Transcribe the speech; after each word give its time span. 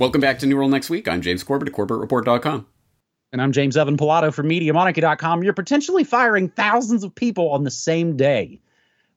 Welcome 0.00 0.22
back 0.22 0.38
to 0.38 0.46
New 0.46 0.56
World 0.56 0.70
Next 0.70 0.88
Week. 0.88 1.06
I'm 1.06 1.20
James 1.20 1.42
Corbett 1.42 1.68
at 1.68 1.74
CorbettReport.com. 1.74 2.66
And 3.32 3.42
I'm 3.42 3.52
James 3.52 3.76
Evan 3.76 3.98
Pilato 3.98 4.32
from 4.32 4.48
MediaMonarchy.com. 4.48 5.42
You're 5.42 5.52
potentially 5.52 6.04
firing 6.04 6.48
thousands 6.48 7.04
of 7.04 7.14
people 7.14 7.50
on 7.50 7.64
the 7.64 7.70
same 7.70 8.16
day. 8.16 8.62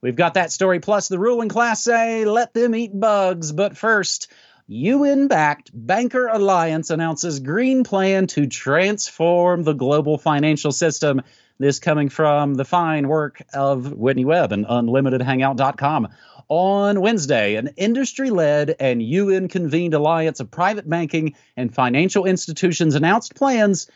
We've 0.02 0.18
got 0.18 0.34
that 0.34 0.52
story, 0.52 0.82
plus 0.82 1.08
the 1.08 1.18
ruling 1.18 1.48
class 1.48 1.82
say, 1.82 2.26
let 2.26 2.54
them 2.54 2.76
eat 2.76 2.92
bugs. 3.00 3.54
But 3.54 3.78
first, 3.78 4.30
UN 4.68 5.30
backed 5.30 5.72
Banker 5.74 6.28
Alliance 6.28 6.90
announces 6.90 7.40
green 7.40 7.86
plan 7.86 8.28
to 8.28 8.48
transform 8.48 9.64
the 9.64 9.72
global 9.72 10.18
financial 10.18 10.74
system. 10.74 11.22
This 11.60 11.80
coming 11.80 12.10
from 12.10 12.56
the 12.56 12.66
fine 12.66 13.08
work 13.08 13.42
of 13.54 13.94
Whitney 13.94 14.26
Webb 14.26 14.52
and 14.52 14.66
UnlimitedHangout.com. 14.66 16.10
On 16.56 17.02
Wednesday, 17.02 17.56
an 17.56 17.72
industry 17.78 18.30
led 18.30 18.76
and 18.80 19.02
UN 19.02 19.48
convened 19.48 19.96
alliance 19.96 20.40
of 20.40 20.52
private 20.52 20.88
banking 20.88 21.34
and 21.58 21.74
financial 21.74 22.26
institutions 22.26 22.94
announced 22.94 23.34
plans 23.34 23.90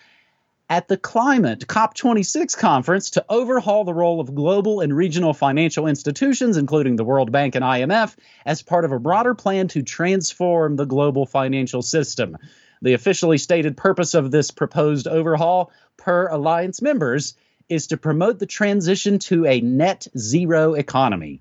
at 0.68 0.88
the 0.88 0.98
Climate 0.98 1.68
COP26 1.68 2.58
conference 2.58 3.12
to 3.12 3.24
overhaul 3.30 3.84
the 3.84 3.94
role 3.94 4.20
of 4.20 4.34
global 4.34 4.82
and 4.82 4.92
regional 4.92 5.36
financial 5.36 5.86
institutions, 5.86 6.58
including 6.58 6.96
the 6.96 7.04
World 7.04 7.32
Bank 7.32 7.54
and 7.54 7.64
IMF, 7.64 8.16
as 8.44 8.64
part 8.64 8.86
of 8.86 8.92
a 8.92 9.00
broader 9.00 9.36
plan 9.36 9.68
to 9.68 9.84
transform 9.84 10.78
the 10.78 10.86
global 10.86 11.28
financial 11.28 11.84
system. 11.84 12.40
The 12.82 12.94
officially 12.94 13.38
stated 13.38 13.78
purpose 13.78 14.16
of 14.16 14.32
this 14.32 14.50
proposed 14.50 15.08
overhaul, 15.08 15.72
per 15.96 16.28
alliance 16.30 16.82
members, 16.82 17.36
is 17.70 17.86
to 17.88 17.98
promote 17.98 18.40
the 18.40 18.48
transition 18.48 19.20
to 19.20 19.46
a 19.46 19.62
net 19.62 20.08
zero 20.18 20.74
economy. 20.74 21.40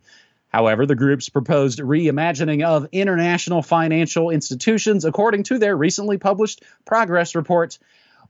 However, 0.56 0.86
the 0.86 0.94
group's 0.94 1.28
proposed 1.28 1.80
reimagining 1.80 2.64
of 2.64 2.88
international 2.90 3.60
financial 3.60 4.30
institutions, 4.30 5.04
according 5.04 5.42
to 5.42 5.58
their 5.58 5.76
recently 5.76 6.16
published 6.16 6.62
progress 6.86 7.34
report, 7.34 7.78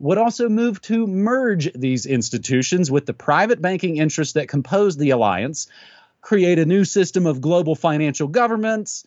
would 0.00 0.18
also 0.18 0.48
move 0.48 0.82
to 0.82 1.06
merge 1.06 1.72
these 1.72 2.04
institutions 2.04 2.90
with 2.90 3.06
the 3.06 3.14
private 3.14 3.62
banking 3.62 3.98
interests 3.98 4.34
that 4.34 4.48
compose 4.48 4.96
the 4.96 5.10
alliance, 5.10 5.68
create 6.20 6.58
a 6.58 6.66
new 6.66 6.84
system 6.84 7.26
of 7.26 7.40
global 7.40 7.76
financial 7.76 8.26
governments, 8.26 9.06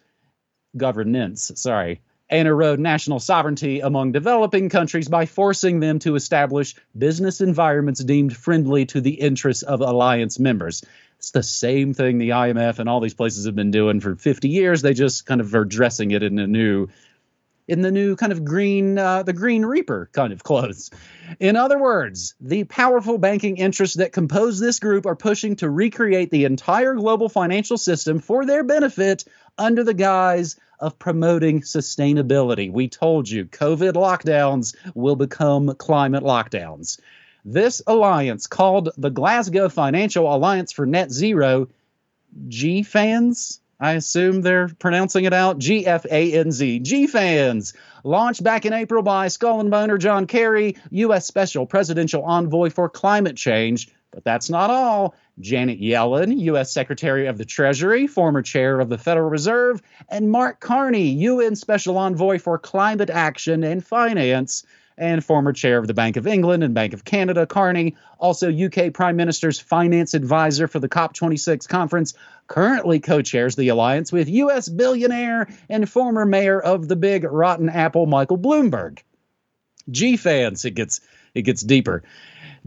governance, 0.78 1.52
sorry, 1.56 2.00
and 2.30 2.48
erode 2.48 2.80
national 2.80 3.20
sovereignty 3.20 3.82
among 3.82 4.14
developing 4.14 4.70
countries 4.70 5.10
by 5.10 5.26
forcing 5.26 5.82
them 5.82 6.00
to 6.00 6.16
establish 6.16 6.74
business 6.98 7.42
environments 7.42 8.02
deemed 8.02 8.34
friendly 8.34 8.86
to 8.86 9.02
the 9.02 9.16
interests 9.16 9.64
of 9.64 9.82
alliance 9.82 10.40
members. 10.40 10.86
It's 11.20 11.32
the 11.32 11.44
same 11.44 11.94
thing 11.94 12.18
the 12.18 12.30
IMF 12.30 12.80
and 12.80 12.88
all 12.88 13.02
these 13.02 13.14
places 13.14 13.46
have 13.46 13.56
been 13.56 13.72
doing 13.72 14.00
for 14.00 14.16
50 14.16 14.48
years. 14.48 14.82
They 14.82 14.94
just 14.94 15.26
kind 15.26 15.42
of 15.42 15.54
are 15.54 15.66
dressing 15.66 16.12
it 16.12 16.24
in 16.24 16.40
a 16.40 16.48
new 16.48 16.88
in 17.68 17.82
the 17.82 17.92
new 17.92 18.16
kind 18.16 18.32
of 18.32 18.46
green 18.46 18.98
uh, 18.98 19.24
the 19.24 19.34
green 19.34 19.66
reaper 19.66 20.10
kind 20.14 20.32
of 20.32 20.44
clothes. 20.44 20.90
In 21.38 21.58
other 21.58 21.78
words 21.78 22.36
the 22.40 22.64
powerful 22.64 23.18
banking 23.18 23.58
interests 23.58 23.98
that 23.98 24.14
compose 24.14 24.62
this 24.62 24.80
group 24.80 25.06
are 25.06 25.16
pushing 25.16 25.58
to 25.58 25.70
recreate 25.70 26.32
the 26.32 26.46
entire 26.46 26.96
global 26.96 27.28
financial 27.28 27.78
system 27.78 28.20
for 28.20 28.46
their 28.46 28.64
benefit 28.64 29.26
under 29.58 29.84
the 29.84 29.94
guise 29.94 30.56
of 30.80 30.98
promoting 30.98 31.60
sustainability. 31.60 32.72
We 32.72 32.88
told 32.88 33.30
you 33.30 33.44
covid 33.44 33.94
lockdowns 33.94 34.74
will 34.96 35.18
become 35.18 35.76
climate 35.76 36.24
lockdowns 36.24 36.98
this 37.46 37.82
alliance, 37.88 38.48
called 38.48 38.90
the 38.98 39.10
Glasgow 39.10 39.70
Financial 39.70 40.34
Alliance 40.34 40.72
for 40.72 40.86
Net 40.86 41.12
Zero, 41.12 41.68
G 42.48 42.84
fans, 42.84 43.60
I 43.80 43.94
assume 43.94 44.42
they're 44.42 44.68
pronouncing 44.68 45.24
it 45.24 45.32
out, 45.32 45.58
G 45.58 45.86
F 45.86 46.06
A 46.12 46.34
N 46.34 46.52
Z, 46.52 46.80
G 46.80 47.08
fans, 47.08 47.74
launched 48.04 48.44
back 48.44 48.66
in 48.66 48.74
April 48.74 49.02
by 49.02 49.30
Skull 49.30 49.62
and 49.62 49.72
Boner 49.72 49.98
John 49.98 50.28
Kerry, 50.28 50.76
U.S. 50.92 51.26
Special 51.26 51.66
Presidential 51.66 52.24
Envoy 52.24 52.70
for 52.72 52.90
Climate 52.90 53.38
Change. 53.38 53.90
But 54.12 54.24
that's 54.26 54.50
not 54.50 54.70
all. 54.70 55.16
Janet 55.40 55.80
Yellen, 55.80 56.38
U.S. 56.42 56.74
Secretary 56.74 57.28
of 57.28 57.38
the 57.38 57.46
Treasury, 57.46 58.08
former 58.08 58.42
chair 58.42 58.82
of 58.82 58.90
the 58.90 58.98
Federal 58.98 59.30
Reserve, 59.30 59.82
and 60.10 60.30
Mark 60.30 60.60
Carney, 60.60 61.12
UN 61.12 61.56
Special 61.56 61.98
Envoy 61.98 62.40
for 62.40 62.58
Climate 62.58 63.10
Action 63.10 63.64
and 63.64 63.86
Finance, 63.86 64.66
and 65.00 65.24
former 65.24 65.54
chair 65.54 65.80
of 65.80 65.88
the 65.88 65.94
Bank 65.94 66.18
of 66.18 66.28
England 66.28 66.64
and 66.64 66.74
Bank 66.74 66.94
of 66.94 67.06
Canada, 67.06 67.48
Carney, 67.48 67.96
also 68.20 68.52
UK 68.52 68.94
Prime 68.94 69.16
Minister's 69.16 69.60
finance 69.60 70.14
advisor 70.14 70.68
for 70.68 70.80
the 70.80 70.90
COP26 70.90 71.68
conference, 71.68 72.14
currently 72.48 73.00
co 73.00 73.22
chairs 73.22 73.56
the 73.56 73.70
alliance 73.70 74.12
with 74.12 74.30
US 74.30 74.68
billionaire 74.68 75.48
and 75.70 75.90
former 75.90 76.26
mayor 76.26 76.60
of 76.60 76.88
the 76.88 76.96
big 76.96 77.24
rotten 77.24 77.70
apple, 77.70 78.06
Michael 78.06 78.38
Bloomberg. 78.38 79.00
G 79.90 80.18
fans, 80.18 80.66
it 80.66 80.76
gets 80.76 81.02
it 81.34 81.44
gets 81.44 81.62
deeper. 81.62 82.04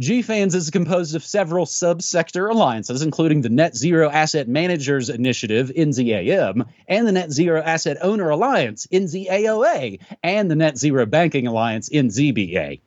GFANZ 0.01 0.55
is 0.55 0.71
composed 0.71 1.15
of 1.15 1.23
several 1.23 1.67
subsector 1.67 2.51
alliances, 2.51 3.03
including 3.03 3.43
the 3.43 3.51
Net 3.51 3.77
Zero 3.77 4.11
Asset 4.11 4.49
Managers 4.49 5.11
Initiative, 5.11 5.71
NZAM, 5.77 6.67
and 6.89 7.07
the 7.07 7.13
Net 7.13 7.31
Zero 7.31 7.63
Asset 7.63 7.99
Owner 8.01 8.31
Alliance, 8.31 8.87
NZAOA, 8.91 10.01
and 10.23 10.51
the 10.51 10.57
Net 10.57 10.79
Zero 10.79 11.05
Banking 11.05 11.47
Alliance, 11.47 11.91
NZBA. 11.91 12.81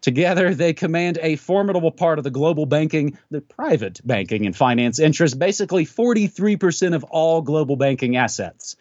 Together, 0.00 0.52
they 0.52 0.72
command 0.72 1.18
a 1.22 1.36
formidable 1.36 1.92
part 1.92 2.18
of 2.18 2.24
the 2.24 2.30
global 2.30 2.66
banking, 2.66 3.16
the 3.30 3.40
private 3.40 4.00
banking 4.04 4.44
and 4.44 4.56
finance 4.56 4.98
interest, 4.98 5.38
basically 5.38 5.86
43% 5.86 6.92
of 6.96 7.04
all 7.04 7.40
global 7.40 7.76
banking 7.76 8.16
assets. 8.16 8.74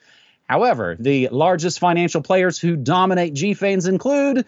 However, 0.49 0.97
the 0.99 1.29
largest 1.31 1.77
financial 1.77 2.23
players 2.23 2.59
who 2.59 2.75
dominate 2.75 3.35
GFANZ 3.35 3.87
include 3.87 4.45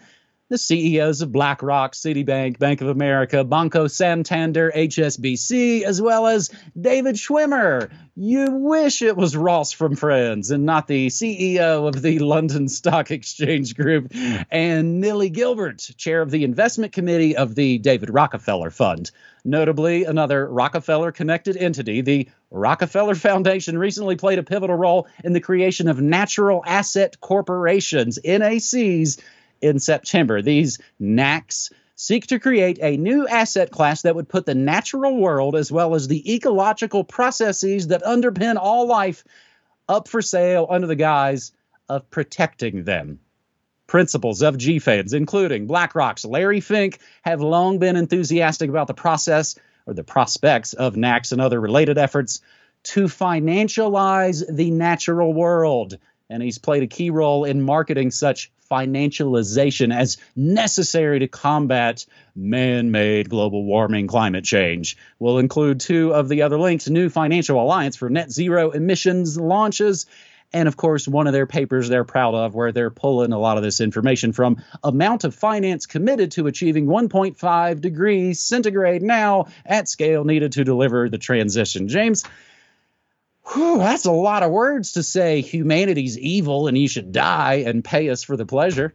the 0.50 0.58
CEOs 0.58 1.22
of 1.22 1.32
BlackRock, 1.32 1.94
Citibank, 1.94 2.58
Bank 2.58 2.82
of 2.82 2.88
America, 2.88 3.44
Banco 3.44 3.86
Santander, 3.86 4.70
HSBC, 4.76 5.82
as 5.82 6.02
well 6.02 6.26
as 6.26 6.50
David 6.78 7.14
Schwimmer. 7.14 7.90
You 8.14 8.50
wish 8.50 9.00
it 9.00 9.16
was 9.16 9.36
Ross 9.36 9.72
from 9.72 9.96
Friends 9.96 10.50
and 10.50 10.66
not 10.66 10.86
the 10.86 11.06
CEO 11.06 11.88
of 11.88 12.02
the 12.02 12.18
London 12.18 12.68
Stock 12.68 13.10
Exchange 13.10 13.74
Group, 13.74 14.12
and 14.50 15.02
Nili 15.02 15.32
Gilbert, 15.32 15.78
chair 15.96 16.20
of 16.20 16.30
the 16.30 16.44
investment 16.44 16.92
committee 16.92 17.36
of 17.36 17.54
the 17.54 17.78
David 17.78 18.10
Rockefeller 18.10 18.70
Fund. 18.70 19.10
Notably, 19.46 20.04
another 20.04 20.46
Rockefeller 20.46 21.10
connected 21.10 21.56
entity, 21.56 22.02
the 22.02 22.28
Rockefeller 22.50 23.14
Foundation, 23.14 23.76
recently 23.76 24.16
played 24.16 24.38
a 24.38 24.42
pivotal 24.42 24.76
role 24.76 25.06
in 25.22 25.32
the 25.32 25.40
creation 25.40 25.88
of 25.88 26.00
natural 26.00 26.62
asset 26.66 27.20
corporations, 27.20 28.18
NACs 28.24 29.20
in 29.64 29.78
September. 29.78 30.42
These 30.42 30.78
NACs 31.00 31.72
seek 31.96 32.26
to 32.28 32.38
create 32.38 32.78
a 32.82 32.96
new 32.96 33.26
asset 33.26 33.70
class 33.70 34.02
that 34.02 34.14
would 34.14 34.28
put 34.28 34.46
the 34.46 34.54
natural 34.54 35.16
world 35.16 35.56
as 35.56 35.72
well 35.72 35.94
as 35.94 36.06
the 36.06 36.34
ecological 36.34 37.04
processes 37.04 37.88
that 37.88 38.02
underpin 38.02 38.56
all 38.56 38.86
life 38.86 39.24
up 39.88 40.08
for 40.08 40.20
sale 40.20 40.66
under 40.68 40.86
the 40.86 40.96
guise 40.96 41.52
of 41.88 42.10
protecting 42.10 42.84
them. 42.84 43.20
Principles 43.86 44.42
of 44.42 44.56
GFANZ, 44.56 45.14
including 45.14 45.66
BlackRock's 45.66 46.24
Larry 46.24 46.60
Fink, 46.60 46.98
have 47.22 47.40
long 47.40 47.78
been 47.78 47.96
enthusiastic 47.96 48.70
about 48.70 48.86
the 48.86 48.94
process 48.94 49.56
or 49.86 49.94
the 49.94 50.04
prospects 50.04 50.72
of 50.72 50.94
NACs 50.94 51.32
and 51.32 51.40
other 51.40 51.60
related 51.60 51.98
efforts 51.98 52.40
to 52.84 53.04
financialize 53.04 54.42
the 54.48 54.70
natural 54.70 55.32
world. 55.32 55.98
And 56.30 56.42
he's 56.42 56.58
played 56.58 56.82
a 56.82 56.86
key 56.86 57.10
role 57.10 57.44
in 57.44 57.60
marketing 57.60 58.10
such 58.10 58.50
financialization 58.70 59.94
as 59.94 60.16
necessary 60.34 61.18
to 61.18 61.28
combat 61.28 62.06
man 62.34 62.90
made 62.90 63.28
global 63.28 63.64
warming 63.64 64.06
climate 64.06 64.44
change. 64.44 64.96
We'll 65.18 65.38
include 65.38 65.80
two 65.80 66.14
of 66.14 66.28
the 66.28 66.42
other 66.42 66.58
links 66.58 66.88
New 66.88 67.08
Financial 67.08 67.60
Alliance 67.60 67.96
for 67.96 68.08
Net 68.08 68.30
Zero 68.30 68.70
Emissions 68.70 69.38
launches. 69.38 70.06
And 70.52 70.68
of 70.68 70.76
course, 70.76 71.08
one 71.08 71.26
of 71.26 71.32
their 71.32 71.46
papers 71.46 71.88
they're 71.88 72.04
proud 72.04 72.34
of, 72.34 72.54
where 72.54 72.70
they're 72.70 72.90
pulling 72.90 73.32
a 73.32 73.38
lot 73.38 73.56
of 73.56 73.62
this 73.62 73.80
information 73.80 74.32
from 74.32 74.62
amount 74.84 75.24
of 75.24 75.34
finance 75.34 75.86
committed 75.86 76.30
to 76.32 76.46
achieving 76.46 76.86
1.5 76.86 77.80
degrees 77.80 78.40
centigrade 78.40 79.02
now 79.02 79.46
at 79.66 79.88
scale 79.88 80.24
needed 80.24 80.52
to 80.52 80.64
deliver 80.64 81.08
the 81.08 81.18
transition. 81.18 81.88
James, 81.88 82.24
Whew, 83.52 83.78
that's 83.78 84.06
a 84.06 84.12
lot 84.12 84.42
of 84.42 84.50
words 84.50 84.92
to 84.92 85.02
say 85.02 85.40
humanity's 85.40 86.18
evil 86.18 86.66
and 86.66 86.78
you 86.78 86.88
should 86.88 87.12
die 87.12 87.64
and 87.66 87.84
pay 87.84 88.08
us 88.08 88.22
for 88.22 88.36
the 88.36 88.46
pleasure. 88.46 88.94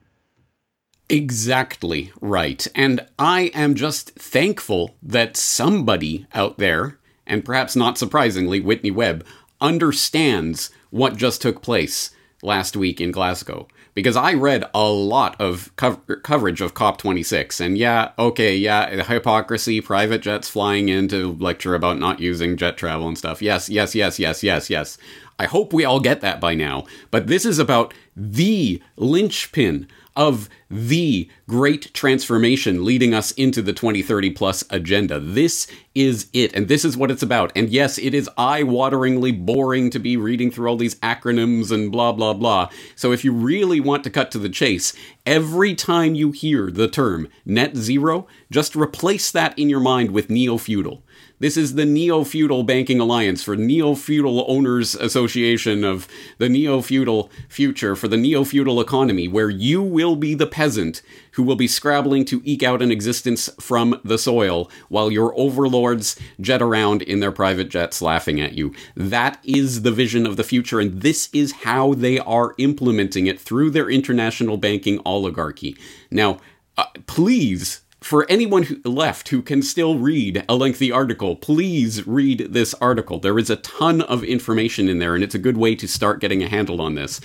Exactly 1.07 2.11
right. 2.21 2.65
And 2.75 3.05
I 3.17 3.51
am 3.53 3.75
just 3.75 4.11
thankful 4.11 4.95
that 5.01 5.37
somebody 5.37 6.27
out 6.33 6.57
there, 6.57 6.99
and 7.25 7.45
perhaps 7.45 7.75
not 7.75 7.97
surprisingly, 7.97 8.59
Whitney 8.59 8.91
Webb, 8.91 9.25
understands 9.61 10.69
what 10.89 11.17
just 11.17 11.41
took 11.41 11.61
place 11.61 12.11
last 12.41 12.77
week 12.77 13.01
in 13.01 13.11
Glasgow 13.11 13.67
because 13.99 14.15
I 14.15 14.33
read 14.33 14.63
a 14.73 14.87
lot 14.89 15.39
of 15.41 15.75
co- 15.75 15.97
coverage 16.23 16.61
of 16.61 16.73
COP26, 16.73 17.59
and 17.59 17.77
yeah, 17.77 18.11
okay, 18.17 18.55
yeah, 18.55 19.03
hypocrisy, 19.03 19.81
private 19.81 20.21
jets 20.21 20.47
flying 20.47 20.87
in 20.87 21.09
to 21.09 21.33
lecture 21.33 21.75
about 21.75 21.99
not 21.99 22.21
using 22.21 22.55
jet 22.55 22.77
travel 22.77 23.07
and 23.07 23.17
stuff. 23.17 23.41
Yes, 23.41 23.69
yes, 23.69 23.95
yes, 23.95 24.17
yes, 24.17 24.41
yes, 24.41 24.69
yes. 24.69 24.97
I 25.37 25.45
hope 25.45 25.73
we 25.73 25.85
all 25.85 25.99
get 25.99 26.21
that 26.21 26.39
by 26.39 26.55
now. 26.55 26.85
But 27.11 27.27
this 27.27 27.45
is 27.45 27.59
about 27.59 27.93
the 28.19 28.81
linchpin 28.97 29.87
of 30.15 30.49
the 30.69 31.29
great 31.47 31.93
transformation 31.93 32.83
leading 32.83 33.13
us 33.13 33.31
into 33.31 33.61
the 33.61 33.71
2030 33.71 34.31
plus 34.31 34.65
agenda. 34.69 35.17
This 35.17 35.65
is 35.95 36.27
it, 36.33 36.53
and 36.53 36.67
this 36.67 36.83
is 36.83 36.97
what 36.97 37.09
it's 37.09 37.23
about. 37.23 37.53
And 37.55 37.69
yes, 37.69 37.97
it 37.97 38.13
is 38.13 38.29
eye 38.37 38.63
wateringly 38.63 39.45
boring 39.45 39.89
to 39.91 39.99
be 39.99 40.17
reading 40.17 40.51
through 40.51 40.67
all 40.67 40.75
these 40.75 40.95
acronyms 40.95 41.71
and 41.71 41.89
blah, 41.89 42.11
blah, 42.11 42.33
blah. 42.33 42.69
So 42.97 43.13
if 43.13 43.23
you 43.23 43.31
really 43.31 43.79
want 43.79 44.03
to 44.03 44.09
cut 44.09 44.29
to 44.31 44.39
the 44.39 44.49
chase, 44.49 44.93
every 45.25 45.73
time 45.73 46.15
you 46.15 46.31
hear 46.31 46.69
the 46.69 46.89
term 46.89 47.29
net 47.45 47.77
zero, 47.77 48.27
just 48.51 48.75
replace 48.75 49.31
that 49.31 49.57
in 49.57 49.69
your 49.69 49.79
mind 49.79 50.11
with 50.11 50.29
neo 50.29 50.57
feudal. 50.57 51.01
This 51.41 51.55
is 51.55 51.75
the 51.75 51.85
Neo 51.85 52.25
Feudal 52.25 52.63
Banking 52.63 52.99
Alliance 52.99 53.41
for 53.41 53.55
Neo 53.55 53.95
Feudal 53.95 54.43
Owners 54.49 54.93
Association 54.95 55.85
of 55.85 56.05
the 56.37 56.49
Neo 56.49 56.81
Feudal 56.81 57.31
Future 57.47 57.95
for 57.95 58.08
the 58.09 58.17
Neo 58.17 58.43
Feudal 58.43 58.81
Economy, 58.81 59.27
where 59.27 59.49
you 59.49 59.81
will 59.81 60.15
be 60.15 60.33
the 60.33 60.47
peasant 60.47 61.01
who 61.33 61.43
will 61.43 61.55
be 61.55 61.67
scrabbling 61.67 62.25
to 62.25 62.41
eke 62.43 62.63
out 62.63 62.81
an 62.81 62.91
existence 62.91 63.49
from 63.59 63.99
the 64.03 64.17
soil 64.17 64.69
while 64.89 65.11
your 65.11 65.33
overlords 65.37 66.19
jet 66.41 66.61
around 66.61 67.01
in 67.01 67.19
their 67.19 67.31
private 67.31 67.69
jets 67.69 68.01
laughing 68.01 68.41
at 68.41 68.53
you. 68.53 68.73
That 68.95 69.39
is 69.43 69.83
the 69.83 69.91
vision 69.91 70.25
of 70.25 70.35
the 70.35 70.43
future, 70.43 70.79
and 70.79 71.01
this 71.01 71.29
is 71.31 71.51
how 71.63 71.93
they 71.93 72.19
are 72.19 72.55
implementing 72.57 73.27
it 73.27 73.39
through 73.39 73.71
their 73.71 73.89
international 73.89 74.57
banking 74.57 74.99
oligarchy. 75.05 75.77
Now, 76.11 76.39
uh, 76.77 76.85
please 77.07 77.81
for 78.01 78.25
anyone 78.29 78.63
who 78.63 78.79
left 78.85 79.29
who 79.29 79.41
can 79.41 79.61
still 79.61 79.97
read 79.97 80.45
a 80.47 80.55
lengthy 80.55 80.91
article, 80.91 81.35
please 81.35 82.07
read 82.07 82.47
this 82.51 82.73
article. 82.75 83.19
There 83.19 83.37
is 83.37 83.49
a 83.49 83.57
ton 83.57 84.01
of 84.01 84.23
information 84.23 84.87
in 84.87 84.99
there, 84.99 85.15
and 85.15 85.23
it's 85.23 85.35
a 85.35 85.39
good 85.39 85.57
way 85.57 85.75
to 85.75 85.87
start 85.87 86.21
getting 86.21 86.41
a 86.41 86.47
handle 86.47 86.81
on 86.81 86.95
this. 86.95 87.19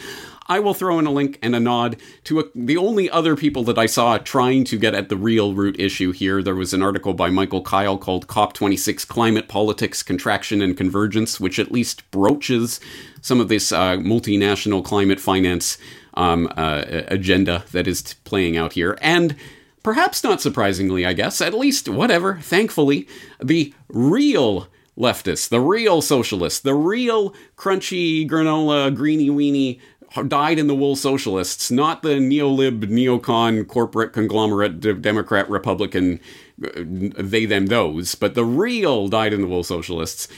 I 0.46 0.60
will 0.60 0.74
throw 0.74 0.98
in 0.98 1.06
a 1.06 1.10
link 1.10 1.38
and 1.42 1.54
a 1.54 1.60
nod 1.60 1.96
to 2.24 2.40
a, 2.40 2.44
the 2.54 2.76
only 2.76 3.08
other 3.10 3.36
people 3.36 3.64
that 3.64 3.78
I 3.78 3.86
saw 3.86 4.18
trying 4.18 4.64
to 4.64 4.78
get 4.78 4.94
at 4.94 5.08
the 5.08 5.16
real 5.16 5.54
root 5.54 5.78
issue 5.78 6.12
here. 6.12 6.42
There 6.42 6.54
was 6.54 6.74
an 6.74 6.82
article 6.82 7.14
by 7.14 7.30
Michael 7.30 7.62
Kyle 7.62 7.96
called 7.96 8.26
COP26 8.26 9.06
Climate 9.08 9.48
Politics, 9.48 10.02
Contraction, 10.02 10.60
and 10.60 10.76
Convergence, 10.76 11.40
which 11.40 11.58
at 11.58 11.72
least 11.72 12.08
broaches 12.10 12.80
some 13.20 13.40
of 13.40 13.48
this 13.48 13.72
uh, 13.72 13.96
multinational 13.96 14.84
climate 14.84 15.20
finance 15.20 15.78
um, 16.14 16.48
uh, 16.56 16.84
agenda 17.08 17.64
that 17.72 17.86
is 17.86 18.02
t- 18.02 18.14
playing 18.24 18.56
out 18.56 18.74
here. 18.74 18.98
And 19.00 19.36
perhaps 19.82 20.22
not 20.22 20.40
surprisingly, 20.40 21.06
I 21.06 21.12
guess, 21.12 21.40
at 21.40 21.54
least 21.54 21.88
whatever, 21.88 22.38
thankfully, 22.40 23.08
the 23.42 23.74
real 23.88 24.68
leftists, 24.96 25.48
the 25.48 25.60
real 25.60 26.00
socialists, 26.00 26.60
the 26.60 26.74
real 26.74 27.34
crunchy 27.56 28.28
granola, 28.28 28.94
greeny 28.94 29.30
weeny, 29.30 29.80
died 30.28 30.58
in 30.58 30.66
the 30.66 30.74
wool 30.74 30.96
socialists, 30.96 31.70
not 31.70 32.02
the 32.02 32.16
neolib, 32.16 32.84
neocon, 32.84 33.66
corporate 33.66 34.12
conglomerate, 34.12 35.02
Democrat, 35.02 35.48
Republican, 35.50 36.20
uh, 36.62 36.68
they, 36.76 37.44
them, 37.46 37.66
those, 37.66 38.14
but 38.14 38.34
the 38.34 38.44
real 38.44 39.08
died 39.08 39.32
in 39.32 39.40
the 39.40 39.48
wool 39.48 39.64
socialists. 39.64 40.28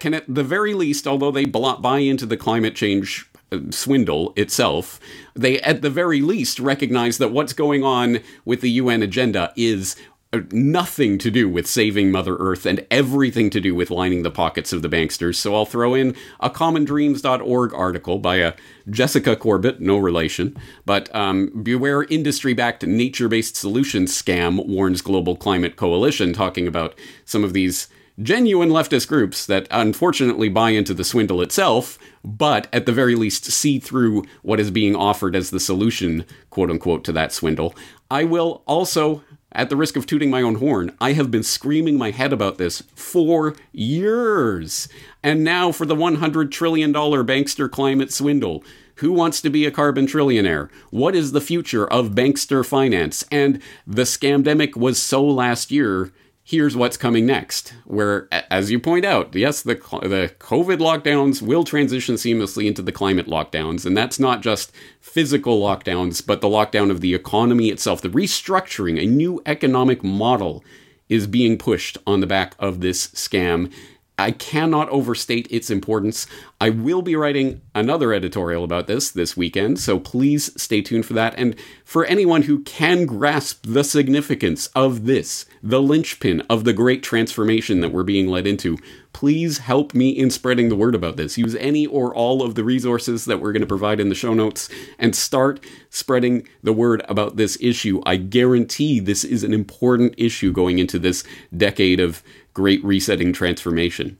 Can 0.00 0.14
at 0.14 0.24
the 0.28 0.44
very 0.44 0.74
least, 0.74 1.06
although 1.06 1.30
they 1.30 1.46
buy 1.46 1.98
into 1.98 2.26
the 2.26 2.36
climate 2.36 2.74
change 2.74 3.30
swindle 3.70 4.32
itself, 4.36 5.00
they 5.34 5.60
at 5.60 5.82
the 5.82 5.90
very 5.90 6.20
least 6.20 6.60
recognize 6.60 7.18
that 7.18 7.32
what's 7.32 7.52
going 7.52 7.82
on 7.82 8.20
with 8.44 8.60
the 8.60 8.70
UN 8.72 9.02
agenda 9.02 9.52
is 9.56 9.96
uh, 9.96 10.09
nothing 10.52 11.18
to 11.18 11.30
do 11.30 11.48
with 11.48 11.66
saving 11.66 12.12
Mother 12.12 12.36
Earth 12.36 12.64
and 12.64 12.86
everything 12.90 13.50
to 13.50 13.60
do 13.60 13.74
with 13.74 13.90
lining 13.90 14.22
the 14.22 14.30
pockets 14.30 14.72
of 14.72 14.82
the 14.82 14.88
banksters. 14.88 15.34
So 15.36 15.54
I'll 15.54 15.66
throw 15.66 15.94
in 15.94 16.14
a 16.38 16.48
commondreams.org 16.48 17.74
article 17.74 18.18
by 18.18 18.36
a 18.36 18.54
Jessica 18.88 19.34
Corbett, 19.34 19.80
no 19.80 19.96
relation, 19.96 20.56
but 20.86 21.12
um, 21.14 21.62
beware 21.62 22.04
industry 22.04 22.54
backed 22.54 22.86
nature 22.86 23.28
based 23.28 23.56
solutions 23.56 24.12
scam, 24.12 24.64
warns 24.66 25.02
Global 25.02 25.36
Climate 25.36 25.76
Coalition, 25.76 26.32
talking 26.32 26.68
about 26.68 26.94
some 27.24 27.42
of 27.42 27.52
these 27.52 27.88
genuine 28.22 28.68
leftist 28.68 29.08
groups 29.08 29.46
that 29.46 29.66
unfortunately 29.70 30.48
buy 30.48 30.70
into 30.70 30.94
the 30.94 31.04
swindle 31.04 31.40
itself, 31.40 31.98
but 32.22 32.68
at 32.72 32.86
the 32.86 32.92
very 32.92 33.14
least 33.14 33.46
see 33.46 33.78
through 33.78 34.24
what 34.42 34.60
is 34.60 34.70
being 34.70 34.94
offered 34.94 35.34
as 35.34 35.50
the 35.50 35.60
solution, 35.60 36.24
quote 36.50 36.70
unquote, 36.70 37.02
to 37.04 37.12
that 37.12 37.32
swindle. 37.32 37.74
I 38.10 38.24
will 38.24 38.62
also, 38.66 39.22
at 39.52 39.68
the 39.68 39.76
risk 39.76 39.96
of 39.96 40.06
tooting 40.06 40.30
my 40.30 40.42
own 40.42 40.56
horn, 40.56 40.94
I 41.00 41.12
have 41.12 41.30
been 41.30 41.42
screaming 41.42 41.98
my 41.98 42.10
head 42.10 42.32
about 42.32 42.58
this 42.58 42.82
for 42.94 43.54
years. 43.72 44.88
And 45.22 45.42
now 45.42 45.72
for 45.72 45.86
the 45.86 45.96
$100 45.96 46.50
trillion 46.50 46.92
bankster 46.92 47.70
climate 47.70 48.12
swindle. 48.12 48.64
Who 48.96 49.12
wants 49.12 49.40
to 49.40 49.50
be 49.50 49.64
a 49.64 49.70
carbon 49.70 50.06
trillionaire? 50.06 50.68
What 50.90 51.14
is 51.14 51.32
the 51.32 51.40
future 51.40 51.86
of 51.86 52.10
bankster 52.10 52.64
finance? 52.64 53.24
And 53.32 53.62
the 53.86 54.02
scamdemic 54.02 54.76
was 54.76 55.00
so 55.00 55.24
last 55.24 55.70
year 55.70 56.12
here's 56.50 56.76
what's 56.76 56.96
coming 56.96 57.24
next. 57.24 57.72
Where, 57.84 58.26
as 58.50 58.72
you 58.72 58.80
point 58.80 59.04
out, 59.04 59.32
yes, 59.36 59.62
the 59.62 59.74
the 59.74 60.34
COVID 60.40 60.78
lockdowns 60.78 61.40
will 61.40 61.62
transition 61.62 62.16
seamlessly 62.16 62.66
into 62.66 62.82
the 62.82 62.90
climate 62.90 63.28
lockdowns, 63.28 63.86
and 63.86 63.96
that's 63.96 64.18
not 64.18 64.42
just 64.42 64.72
physical 65.00 65.60
lockdowns, 65.60 66.26
but 66.26 66.40
the 66.40 66.48
lockdown 66.48 66.90
of 66.90 67.00
the 67.00 67.14
economy 67.14 67.68
itself. 67.68 68.00
The 68.02 68.08
restructuring, 68.08 69.00
a 69.00 69.06
new 69.06 69.40
economic 69.46 70.02
model, 70.02 70.64
is 71.08 71.28
being 71.28 71.56
pushed 71.56 71.98
on 72.04 72.18
the 72.18 72.26
back 72.26 72.56
of 72.58 72.80
this 72.80 73.06
scam. 73.08 73.72
I 74.20 74.32
cannot 74.32 74.88
overstate 74.90 75.48
its 75.50 75.70
importance. 75.70 76.26
I 76.60 76.70
will 76.70 77.02
be 77.02 77.16
writing 77.16 77.62
another 77.74 78.12
editorial 78.12 78.64
about 78.64 78.86
this 78.86 79.10
this 79.10 79.36
weekend, 79.36 79.78
so 79.78 79.98
please 79.98 80.50
stay 80.60 80.82
tuned 80.82 81.06
for 81.06 81.14
that. 81.14 81.34
And 81.36 81.56
for 81.84 82.04
anyone 82.04 82.42
who 82.42 82.60
can 82.60 83.06
grasp 83.06 83.64
the 83.66 83.84
significance 83.84 84.68
of 84.68 85.06
this, 85.06 85.46
the 85.62 85.82
linchpin 85.82 86.42
of 86.50 86.64
the 86.64 86.72
great 86.72 87.02
transformation 87.02 87.80
that 87.80 87.92
we're 87.92 88.02
being 88.02 88.28
led 88.28 88.46
into, 88.46 88.78
please 89.12 89.58
help 89.58 89.94
me 89.94 90.10
in 90.10 90.30
spreading 90.30 90.68
the 90.68 90.76
word 90.76 90.94
about 90.94 91.16
this. 91.16 91.36
Use 91.36 91.56
any 91.56 91.86
or 91.86 92.14
all 92.14 92.42
of 92.42 92.54
the 92.54 92.64
resources 92.64 93.24
that 93.24 93.40
we're 93.40 93.52
going 93.52 93.60
to 93.60 93.66
provide 93.66 94.00
in 94.00 94.08
the 94.08 94.14
show 94.14 94.34
notes 94.34 94.68
and 94.98 95.16
start 95.16 95.60
spreading 95.88 96.46
the 96.62 96.72
word 96.72 97.02
about 97.08 97.36
this 97.36 97.58
issue. 97.60 98.00
I 98.06 98.16
guarantee 98.16 99.00
this 99.00 99.24
is 99.24 99.42
an 99.42 99.52
important 99.52 100.14
issue 100.16 100.52
going 100.52 100.78
into 100.78 100.98
this 100.98 101.24
decade 101.56 102.00
of 102.00 102.22
great 102.60 102.84
resetting 102.84 103.32
transformation? 103.32 104.18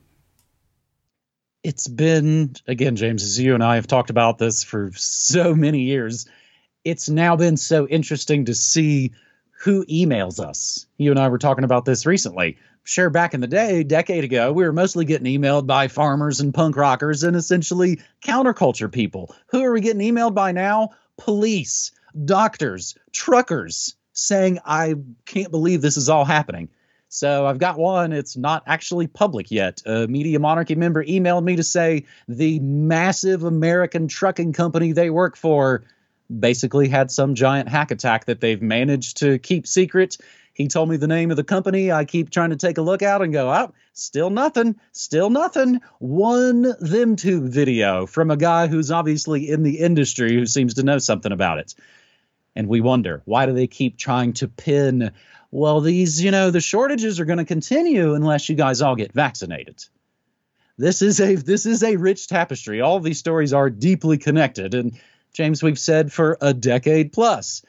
It's 1.63 1.87
been, 1.87 2.55
again, 2.67 2.95
James, 2.95 3.21
as 3.21 3.39
you 3.39 3.53
and 3.53 3.63
I 3.63 3.75
have 3.75 3.85
talked 3.85 4.09
about 4.09 4.39
this 4.39 4.63
for 4.63 4.91
so 4.95 5.53
many 5.53 5.81
years, 5.81 6.27
it's 6.83 7.07
now 7.07 7.35
been 7.35 7.55
so 7.55 7.87
interesting 7.87 8.45
to 8.45 8.55
see 8.55 9.11
who 9.51 9.85
emails 9.85 10.39
us. 10.39 10.87
You 10.97 11.11
and 11.11 11.19
I 11.19 11.29
were 11.29 11.37
talking 11.37 11.63
about 11.63 11.85
this 11.85 12.07
recently. 12.07 12.57
Sure, 12.83 13.11
back 13.11 13.35
in 13.35 13.41
the 13.41 13.47
day, 13.47 13.83
decade 13.83 14.23
ago, 14.23 14.51
we 14.51 14.63
were 14.63 14.73
mostly 14.73 15.05
getting 15.05 15.31
emailed 15.39 15.67
by 15.67 15.87
farmers 15.87 16.39
and 16.39 16.51
punk 16.51 16.75
rockers 16.75 17.21
and 17.21 17.35
essentially 17.35 18.01
counterculture 18.25 18.91
people. 18.91 19.35
Who 19.49 19.61
are 19.61 19.71
we 19.71 19.81
getting 19.81 20.01
emailed 20.01 20.33
by 20.33 20.51
now? 20.51 20.89
Police, 21.19 21.91
doctors, 22.25 22.95
truckers 23.11 23.93
saying, 24.13 24.57
I 24.65 24.95
can't 25.27 25.51
believe 25.51 25.83
this 25.83 25.97
is 25.97 26.09
all 26.09 26.25
happening. 26.25 26.69
So 27.13 27.45
I've 27.45 27.57
got 27.57 27.77
one. 27.77 28.13
It's 28.13 28.37
not 28.37 28.63
actually 28.65 29.05
public 29.05 29.51
yet. 29.51 29.81
A 29.85 30.07
Media 30.07 30.39
Monarchy 30.39 30.75
member 30.75 31.03
emailed 31.03 31.43
me 31.43 31.57
to 31.57 31.63
say 31.63 32.05
the 32.29 32.57
massive 32.61 33.43
American 33.43 34.07
trucking 34.07 34.53
company 34.53 34.93
they 34.93 35.09
work 35.09 35.35
for 35.35 35.83
basically 36.39 36.87
had 36.87 37.11
some 37.11 37.35
giant 37.35 37.67
hack 37.67 37.91
attack 37.91 38.25
that 38.25 38.39
they've 38.39 38.61
managed 38.61 39.17
to 39.17 39.39
keep 39.39 39.67
secret. 39.67 40.19
He 40.53 40.69
told 40.69 40.87
me 40.87 40.95
the 40.95 41.07
name 41.07 41.31
of 41.31 41.37
the 41.37 41.43
company. 41.43 41.91
I 41.91 42.05
keep 42.05 42.29
trying 42.29 42.51
to 42.51 42.55
take 42.55 42.77
a 42.77 42.81
look 42.81 43.01
out 43.01 43.21
and 43.21 43.33
go, 43.33 43.51
oh, 43.51 43.73
still 43.91 44.29
nothing, 44.29 44.79
still 44.93 45.29
nothing. 45.29 45.81
One 45.99 46.73
them 46.79 47.17
tube 47.17 47.51
video 47.51 48.05
from 48.05 48.31
a 48.31 48.37
guy 48.37 48.67
who's 48.67 48.89
obviously 48.89 49.49
in 49.49 49.63
the 49.63 49.79
industry 49.79 50.33
who 50.33 50.45
seems 50.45 50.75
to 50.75 50.83
know 50.83 50.97
something 50.97 51.33
about 51.33 51.57
it. 51.57 51.75
And 52.55 52.69
we 52.69 52.79
wonder, 52.79 53.21
why 53.25 53.47
do 53.47 53.53
they 53.53 53.67
keep 53.67 53.97
trying 53.97 54.31
to 54.33 54.47
pin 54.47 55.11
well, 55.51 55.81
these, 55.81 56.23
you 56.23 56.31
know, 56.31 56.49
the 56.49 56.61
shortages 56.61 57.19
are 57.19 57.25
going 57.25 57.37
to 57.37 57.45
continue 57.45 58.15
unless 58.15 58.49
you 58.49 58.55
guys 58.55 58.81
all 58.81 58.95
get 58.95 59.13
vaccinated. 59.13 59.83
This 60.77 61.01
is 61.01 61.19
a 61.19 61.35
this 61.35 61.65
is 61.65 61.83
a 61.83 61.97
rich 61.97 62.27
tapestry. 62.27 62.81
All 62.81 62.99
these 62.99 63.19
stories 63.19 63.53
are 63.53 63.69
deeply 63.69 64.17
connected 64.17 64.73
and 64.73 64.97
James 65.33 65.61
we've 65.61 65.79
said 65.79 66.11
for 66.11 66.37
a 66.41 66.53
decade 66.53 67.13
plus. 67.13 67.63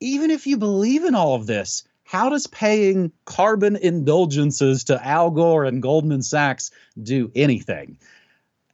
Even 0.00 0.30
if 0.30 0.46
you 0.46 0.56
believe 0.56 1.04
in 1.04 1.14
all 1.14 1.34
of 1.34 1.46
this, 1.46 1.84
how 2.04 2.30
does 2.30 2.46
paying 2.46 3.12
carbon 3.24 3.76
indulgences 3.76 4.84
to 4.84 5.06
Al 5.06 5.30
Gore 5.30 5.64
and 5.64 5.82
Goldman 5.82 6.22
Sachs 6.22 6.70
do 7.00 7.30
anything? 7.34 7.98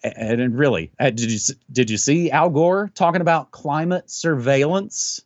And, 0.02 0.40
and 0.40 0.58
really, 0.58 0.92
uh, 0.98 1.10
did 1.10 1.30
you 1.30 1.54
did 1.70 1.90
you 1.90 1.98
see 1.98 2.30
Al 2.30 2.50
Gore 2.50 2.90
talking 2.94 3.20
about 3.20 3.50
climate 3.50 4.10
surveillance? 4.10 5.20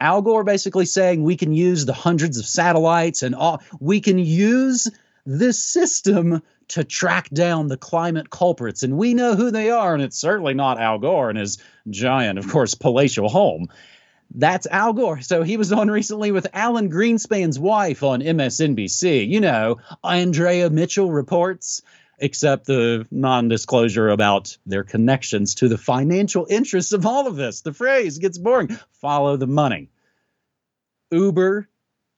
Al 0.00 0.22
Gore 0.22 0.44
basically 0.44 0.84
saying 0.84 1.22
we 1.22 1.36
can 1.36 1.52
use 1.52 1.86
the 1.86 1.92
hundreds 1.92 2.38
of 2.38 2.46
satellites 2.46 3.22
and 3.22 3.34
all 3.34 3.62
we 3.80 4.00
can 4.00 4.18
use 4.18 4.88
this 5.24 5.62
system 5.62 6.42
to 6.68 6.84
track 6.84 7.28
down 7.30 7.68
the 7.68 7.76
climate 7.76 8.30
culprits. 8.30 8.82
And 8.82 8.98
we 8.98 9.14
know 9.14 9.34
who 9.34 9.50
they 9.50 9.70
are, 9.70 9.94
and 9.94 10.02
it's 10.02 10.18
certainly 10.18 10.54
not 10.54 10.80
Al 10.80 10.98
Gore 10.98 11.30
and 11.30 11.38
his 11.38 11.58
giant, 11.90 12.38
of 12.38 12.48
course, 12.48 12.74
palatial 12.74 13.28
home. 13.28 13.68
That's 14.34 14.66
Al 14.66 14.92
Gore. 14.92 15.20
So 15.20 15.42
he 15.44 15.56
was 15.56 15.72
on 15.72 15.88
recently 15.88 16.32
with 16.32 16.48
Alan 16.52 16.90
Greenspan's 16.90 17.58
wife 17.58 18.02
on 18.02 18.20
MSNBC. 18.20 19.28
You 19.28 19.40
know, 19.40 19.78
Andrea 20.02 20.68
Mitchell 20.68 21.12
reports, 21.12 21.82
except 22.18 22.66
the 22.66 23.06
non 23.10 23.48
disclosure 23.48 24.08
about 24.08 24.56
their 24.66 24.84
connections 24.84 25.54
to 25.56 25.68
the 25.68 25.78
financial 25.78 26.46
interests 26.48 26.92
of 26.92 27.06
all 27.06 27.26
of 27.26 27.36
this. 27.36 27.60
The 27.60 27.72
phrase 27.72 28.18
gets 28.18 28.38
boring 28.38 28.78
follow 28.92 29.36
the 29.36 29.46
money. 29.46 29.90
Uber, 31.10 31.68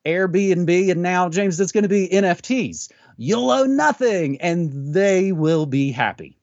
Airbnb, 0.07 0.91
and 0.91 1.03
now, 1.03 1.29
James, 1.29 1.61
it's 1.61 1.73
going 1.73 1.83
to 1.83 1.89
be 1.89 2.09
NFTs. 2.09 2.91
You'll 3.17 3.51
own 3.51 3.77
nothing, 3.77 4.41
and 4.41 4.95
they 4.95 5.33
will 5.33 5.67
be 5.67 5.91
happy. 5.91 6.39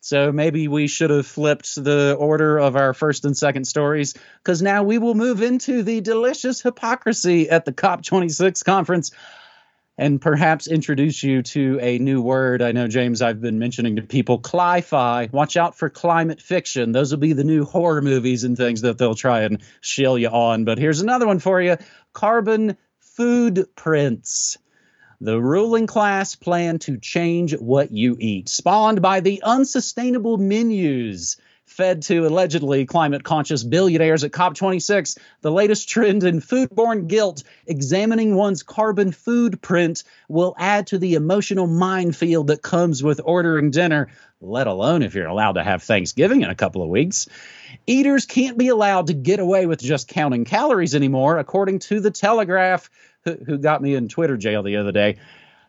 So 0.00 0.30
maybe 0.30 0.68
we 0.68 0.86
should 0.86 1.10
have 1.10 1.26
flipped 1.26 1.74
the 1.74 2.16
order 2.16 2.58
of 2.58 2.76
our 2.76 2.94
first 2.94 3.24
and 3.24 3.36
second 3.36 3.64
stories 3.66 4.14
because 4.38 4.62
now 4.62 4.84
we 4.84 4.98
will 4.98 5.16
move 5.16 5.42
into 5.42 5.82
the 5.82 6.00
delicious 6.00 6.62
hypocrisy 6.62 7.50
at 7.50 7.64
the 7.64 7.72
COP26 7.72 8.64
conference 8.64 9.10
and 9.98 10.20
perhaps 10.20 10.66
introduce 10.66 11.22
you 11.22 11.42
to 11.42 11.78
a 11.80 11.98
new 11.98 12.20
word. 12.20 12.60
I 12.60 12.72
know, 12.72 12.86
James, 12.86 13.22
I've 13.22 13.40
been 13.40 13.58
mentioning 13.58 13.96
to 13.96 14.02
people 14.02 14.38
cli-fi. 14.38 15.28
Watch 15.32 15.56
out 15.56 15.78
for 15.78 15.88
climate 15.88 16.42
fiction. 16.42 16.92
Those 16.92 17.10
will 17.10 17.18
be 17.18 17.32
the 17.32 17.44
new 17.44 17.64
horror 17.64 18.02
movies 18.02 18.44
and 18.44 18.56
things 18.56 18.82
that 18.82 18.98
they'll 18.98 19.14
try 19.14 19.42
and 19.42 19.62
shill 19.80 20.18
you 20.18 20.28
on. 20.28 20.64
But 20.64 20.78
here's 20.78 21.00
another 21.00 21.26
one 21.26 21.38
for 21.38 21.60
you 21.60 21.76
carbon 22.12 22.76
food 23.00 23.66
prints. 23.74 24.58
The 25.22 25.40
ruling 25.40 25.86
class 25.86 26.34
plan 26.34 26.78
to 26.80 26.98
change 26.98 27.56
what 27.56 27.90
you 27.90 28.18
eat, 28.20 28.50
spawned 28.50 29.00
by 29.00 29.20
the 29.20 29.42
unsustainable 29.42 30.36
menus 30.36 31.38
fed 31.66 32.02
to 32.02 32.26
allegedly 32.26 32.86
climate 32.86 33.22
conscious 33.22 33.62
billionaires 33.62 34.24
at 34.24 34.30
COP26. 34.30 35.18
The 35.42 35.50
latest 35.50 35.88
trend 35.88 36.24
in 36.24 36.40
foodborne 36.40 37.06
guilt, 37.06 37.42
examining 37.66 38.34
one's 38.34 38.62
carbon 38.62 39.12
footprint, 39.12 40.04
will 40.28 40.54
add 40.58 40.86
to 40.88 40.98
the 40.98 41.14
emotional 41.14 41.66
minefield 41.66 42.46
that 42.46 42.62
comes 42.62 43.02
with 43.02 43.20
ordering 43.24 43.70
dinner, 43.70 44.08
let 44.40 44.66
alone 44.66 45.02
if 45.02 45.14
you're 45.14 45.26
allowed 45.26 45.52
to 45.52 45.64
have 45.64 45.82
Thanksgiving 45.82 46.42
in 46.42 46.50
a 46.50 46.54
couple 46.54 46.82
of 46.82 46.88
weeks. 46.88 47.28
Eaters 47.86 48.26
can't 48.26 48.56
be 48.56 48.68
allowed 48.68 49.08
to 49.08 49.14
get 49.14 49.40
away 49.40 49.66
with 49.66 49.80
just 49.80 50.08
counting 50.08 50.44
calories 50.44 50.94
anymore, 50.94 51.38
according 51.38 51.80
to 51.80 52.00
The 52.00 52.10
Telegraph 52.10 52.88
who 53.24 53.58
got 53.58 53.82
me 53.82 53.94
in 53.94 54.08
Twitter 54.08 54.36
jail 54.36 54.62
the 54.62 54.76
other 54.76 54.92
day, 54.92 55.16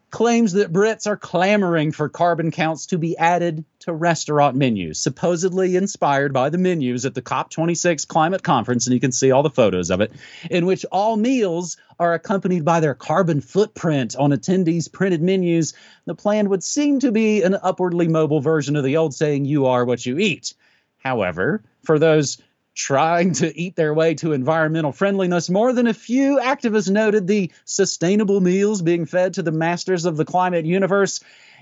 claims 0.10 0.54
that 0.54 0.72
Brits 0.72 1.06
are 1.06 1.18
clamoring 1.18 1.92
for 1.92 2.08
carbon 2.08 2.52
counts 2.52 2.86
to 2.88 2.98
be 2.98 3.18
added 3.18 3.66
to 3.80 3.94
restaurant 3.94 4.56
menus, 4.56 5.00
supposedly 5.00 5.76
inspired 5.76 6.34
by 6.34 6.50
the 6.50 6.58
menus 6.58 7.06
at 7.06 7.14
the 7.14 7.22
COP26 7.22 8.08
climate 8.08 8.44
conference, 8.44 8.88
and 8.88 8.94
you 8.94 9.00
can 9.00 9.12
see 9.12 9.32
all 9.32 9.44
the 9.44 9.50
photos 9.50 9.92
of 9.92 10.00
it, 10.02 10.12
in 10.50 10.66
which 10.66 10.86
all 10.92 11.18
meals 11.18 11.78
are 12.00 12.14
accompanied 12.14 12.64
by 12.64 12.80
their 12.80 12.94
carbon 12.94 13.42
footprint 13.42 14.16
on 14.16 14.32
attendees' 14.32 14.92
printed 14.92 15.22
menus. 15.22 15.74
The 16.06 16.16
plan 16.16 16.50
would 16.50 16.64
seem 16.64 17.00
to 17.02 17.12
be 17.12 17.44
an 17.44 17.58
upwardly 17.62 18.08
mobile 18.08 18.40
version 18.40 18.76
of 18.76 18.84
the 18.84 18.98
old 18.98 19.14
saying, 19.14 19.46
You 19.46 19.66
are 19.66 19.84
what 19.84 20.06
you 20.06 20.18
eat. 20.18 20.54
However, 20.98 21.64
for 21.84 22.00
those 22.00 22.38
trying 22.78 23.34
to 23.34 23.60
eat 23.60 23.76
their 23.76 23.92
way 23.92 24.14
to 24.14 24.34
environmental 24.34 24.92
friendliness. 24.92 25.50
More 25.50 25.74
than 25.74 25.88
a 25.88 25.94
few 25.96 26.40
activists 26.40 26.90
noted 26.90 27.26
the 27.26 27.52
sustainable 27.66 28.40
meals 28.40 28.84
being 28.84 29.08
fed 29.08 29.34
to 29.34 29.42
the 29.42 29.52
masters 29.52 30.06
of 30.06 30.16
the 30.16 30.26
climate 30.26 30.66
universe 30.66 31.20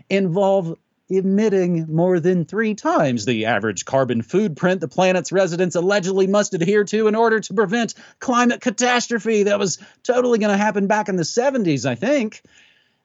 involve 0.09 0.77
emitting 1.07 1.85
more 1.87 2.19
than 2.19 2.45
three 2.45 2.73
times 2.73 3.25
the 3.25 3.45
average 3.45 3.85
carbon 3.85 4.23
footprint 4.23 4.81
the 4.81 4.87
planet's 4.87 5.31
residents 5.31 5.75
allegedly 5.75 6.25
must 6.25 6.55
adhere 6.55 6.83
to 6.83 7.07
in 7.07 7.13
order 7.13 7.39
to 7.39 7.53
prevent 7.53 7.93
climate 8.19 8.59
catastrophe 8.59 9.43
that 9.43 9.59
was 9.59 9.77
totally 10.03 10.39
going 10.39 10.51
to 10.51 10.57
happen 10.57 10.87
back 10.87 11.07
in 11.07 11.15
the 11.15 11.23
70s, 11.23 11.85
I 11.85 11.93
think 11.95 12.41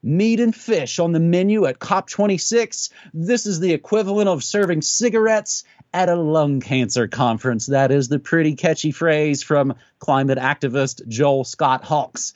meat 0.03 0.41
and 0.41 0.57
fish 0.57 0.99
on 0.99 1.13
the 1.13 1.21
menu 1.21 1.67
at 1.67 1.79
COP26. 1.79 2.91
This 3.13 3.47
is 3.47 3.61
the 3.61 3.73
equivalent 3.73 4.29
of 4.29 4.43
serving 4.43 4.83
cigarettes 4.83 5.65
at 5.93 6.09
a 6.09 6.17
lung 6.17 6.61
cancer 6.61 7.09
conference. 7.09 7.67
That 7.67 7.91
is 7.91 8.09
the 8.09 8.19
pretty 8.19 8.55
catchy 8.55 8.93
phrase 8.93 9.43
from 9.43 9.75
climate 9.99 10.39
activist 10.39 11.07
Joel 11.09 11.45
Scott 11.45 11.85
Halkes. 11.85 12.33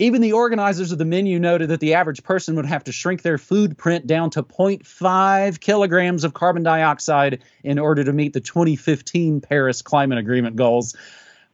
Even 0.00 0.20
the 0.20 0.32
organizers 0.32 0.92
of 0.92 0.98
the 0.98 1.04
menu 1.04 1.40
noted 1.40 1.70
that 1.70 1.80
the 1.80 1.94
average 1.94 2.22
person 2.22 2.54
would 2.54 2.66
have 2.66 2.84
to 2.84 2.92
shrink 2.92 3.22
their 3.22 3.36
food 3.36 3.76
print 3.76 4.06
down 4.06 4.30
to 4.30 4.44
0.5 4.44 5.60
kilograms 5.60 6.22
of 6.22 6.34
carbon 6.34 6.62
dioxide 6.62 7.42
in 7.64 7.80
order 7.80 8.04
to 8.04 8.12
meet 8.12 8.32
the 8.32 8.40
2015 8.40 9.40
Paris 9.40 9.82
Climate 9.82 10.18
Agreement 10.18 10.54
goals 10.54 10.96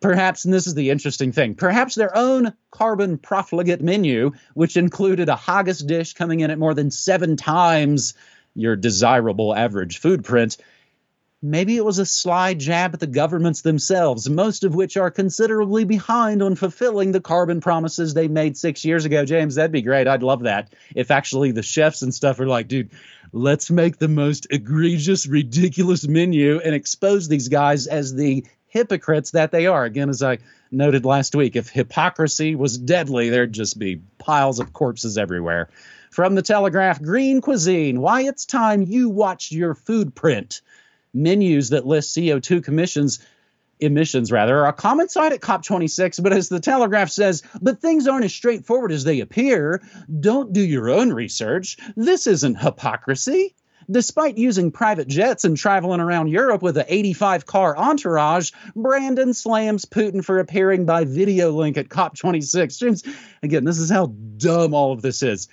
perhaps, 0.04 0.44
and 0.44 0.52
this 0.52 0.66
is 0.66 0.74
the 0.74 0.90
interesting 0.90 1.32
thing, 1.32 1.54
perhaps 1.54 1.94
their 1.94 2.14
own 2.14 2.52
carbon 2.70 3.16
profligate 3.16 3.80
menu, 3.80 4.32
which 4.52 4.76
included 4.76 5.30
a 5.30 5.36
haggis 5.36 5.78
dish 5.78 6.12
coming 6.12 6.40
in 6.40 6.50
at 6.50 6.58
more 6.58 6.74
than 6.74 6.90
seven 6.90 7.38
times 7.38 8.12
your 8.54 8.76
desirable 8.76 9.54
average 9.54 9.98
footprint. 9.98 10.58
Maybe 11.46 11.76
it 11.76 11.84
was 11.84 11.98
a 11.98 12.06
sly 12.06 12.54
jab 12.54 12.94
at 12.94 13.00
the 13.00 13.06
governments 13.06 13.60
themselves, 13.60 14.30
most 14.30 14.64
of 14.64 14.74
which 14.74 14.96
are 14.96 15.10
considerably 15.10 15.84
behind 15.84 16.42
on 16.42 16.54
fulfilling 16.54 17.12
the 17.12 17.20
carbon 17.20 17.60
promises 17.60 18.14
they 18.14 18.28
made 18.28 18.56
six 18.56 18.82
years 18.82 19.04
ago. 19.04 19.26
James, 19.26 19.56
that'd 19.56 19.70
be 19.70 19.82
great. 19.82 20.08
I'd 20.08 20.22
love 20.22 20.44
that. 20.44 20.72
If 20.94 21.10
actually 21.10 21.52
the 21.52 21.62
chefs 21.62 22.00
and 22.00 22.14
stuff 22.14 22.40
are 22.40 22.46
like, 22.46 22.66
dude, 22.66 22.92
let's 23.30 23.70
make 23.70 23.98
the 23.98 24.08
most 24.08 24.46
egregious, 24.48 25.26
ridiculous 25.26 26.08
menu 26.08 26.60
and 26.60 26.74
expose 26.74 27.28
these 27.28 27.48
guys 27.48 27.88
as 27.88 28.14
the 28.14 28.46
hypocrites 28.68 29.32
that 29.32 29.52
they 29.52 29.66
are. 29.66 29.84
Again, 29.84 30.08
as 30.08 30.22
I 30.22 30.38
noted 30.70 31.04
last 31.04 31.34
week, 31.34 31.56
if 31.56 31.68
hypocrisy 31.68 32.54
was 32.54 32.78
deadly, 32.78 33.28
there'd 33.28 33.52
just 33.52 33.78
be 33.78 34.00
piles 34.16 34.60
of 34.60 34.72
corpses 34.72 35.18
everywhere. 35.18 35.68
From 36.10 36.36
the 36.36 36.42
Telegraph, 36.42 37.02
Green 37.02 37.42
Cuisine, 37.42 38.00
why 38.00 38.22
it's 38.22 38.46
time 38.46 38.80
you 38.80 39.10
watched 39.10 39.52
your 39.52 39.74
footprint. 39.74 40.62
Menus 41.14 41.70
that 41.70 41.86
list 41.86 42.16
CO2 42.16 42.62
commissions 42.62 43.20
emissions 43.80 44.30
rather 44.30 44.60
are 44.60 44.68
a 44.68 44.72
common 44.72 45.08
sight 45.08 45.32
at 45.32 45.40
COP26, 45.40 46.22
but 46.22 46.32
as 46.32 46.48
the 46.48 46.60
Telegraph 46.60 47.10
says, 47.10 47.42
but 47.60 47.80
things 47.80 48.06
aren't 48.06 48.24
as 48.24 48.34
straightforward 48.34 48.92
as 48.92 49.04
they 49.04 49.20
appear. 49.20 49.82
Don't 50.20 50.52
do 50.52 50.60
your 50.60 50.90
own 50.90 51.12
research. 51.12 51.76
This 51.96 52.26
isn't 52.26 52.56
hypocrisy. 52.56 53.54
Despite 53.90 54.38
using 54.38 54.70
private 54.70 55.08
jets 55.08 55.44
and 55.44 55.56
traveling 55.56 56.00
around 56.00 56.28
Europe 56.28 56.62
with 56.62 56.78
an 56.78 56.86
85 56.88 57.44
car 57.44 57.76
entourage, 57.76 58.50
Brandon 58.74 59.34
slams 59.34 59.84
Putin 59.84 60.24
for 60.24 60.38
appearing 60.38 60.86
by 60.86 61.04
video 61.04 61.50
link 61.50 61.76
at 61.76 61.90
COP26. 61.90 62.78
James, 62.78 63.02
again, 63.42 63.64
this 63.64 63.78
is 63.78 63.90
how 63.90 64.06
dumb 64.38 64.72
all 64.72 64.92
of 64.92 65.02
this 65.02 65.22
is. 65.22 65.48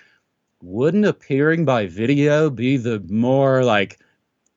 Wouldn't 0.62 1.06
appearing 1.06 1.65
by 1.65 1.88
video 1.88 2.50
be 2.50 2.77
the 2.77 3.03
more 3.10 3.65
like 3.65 4.00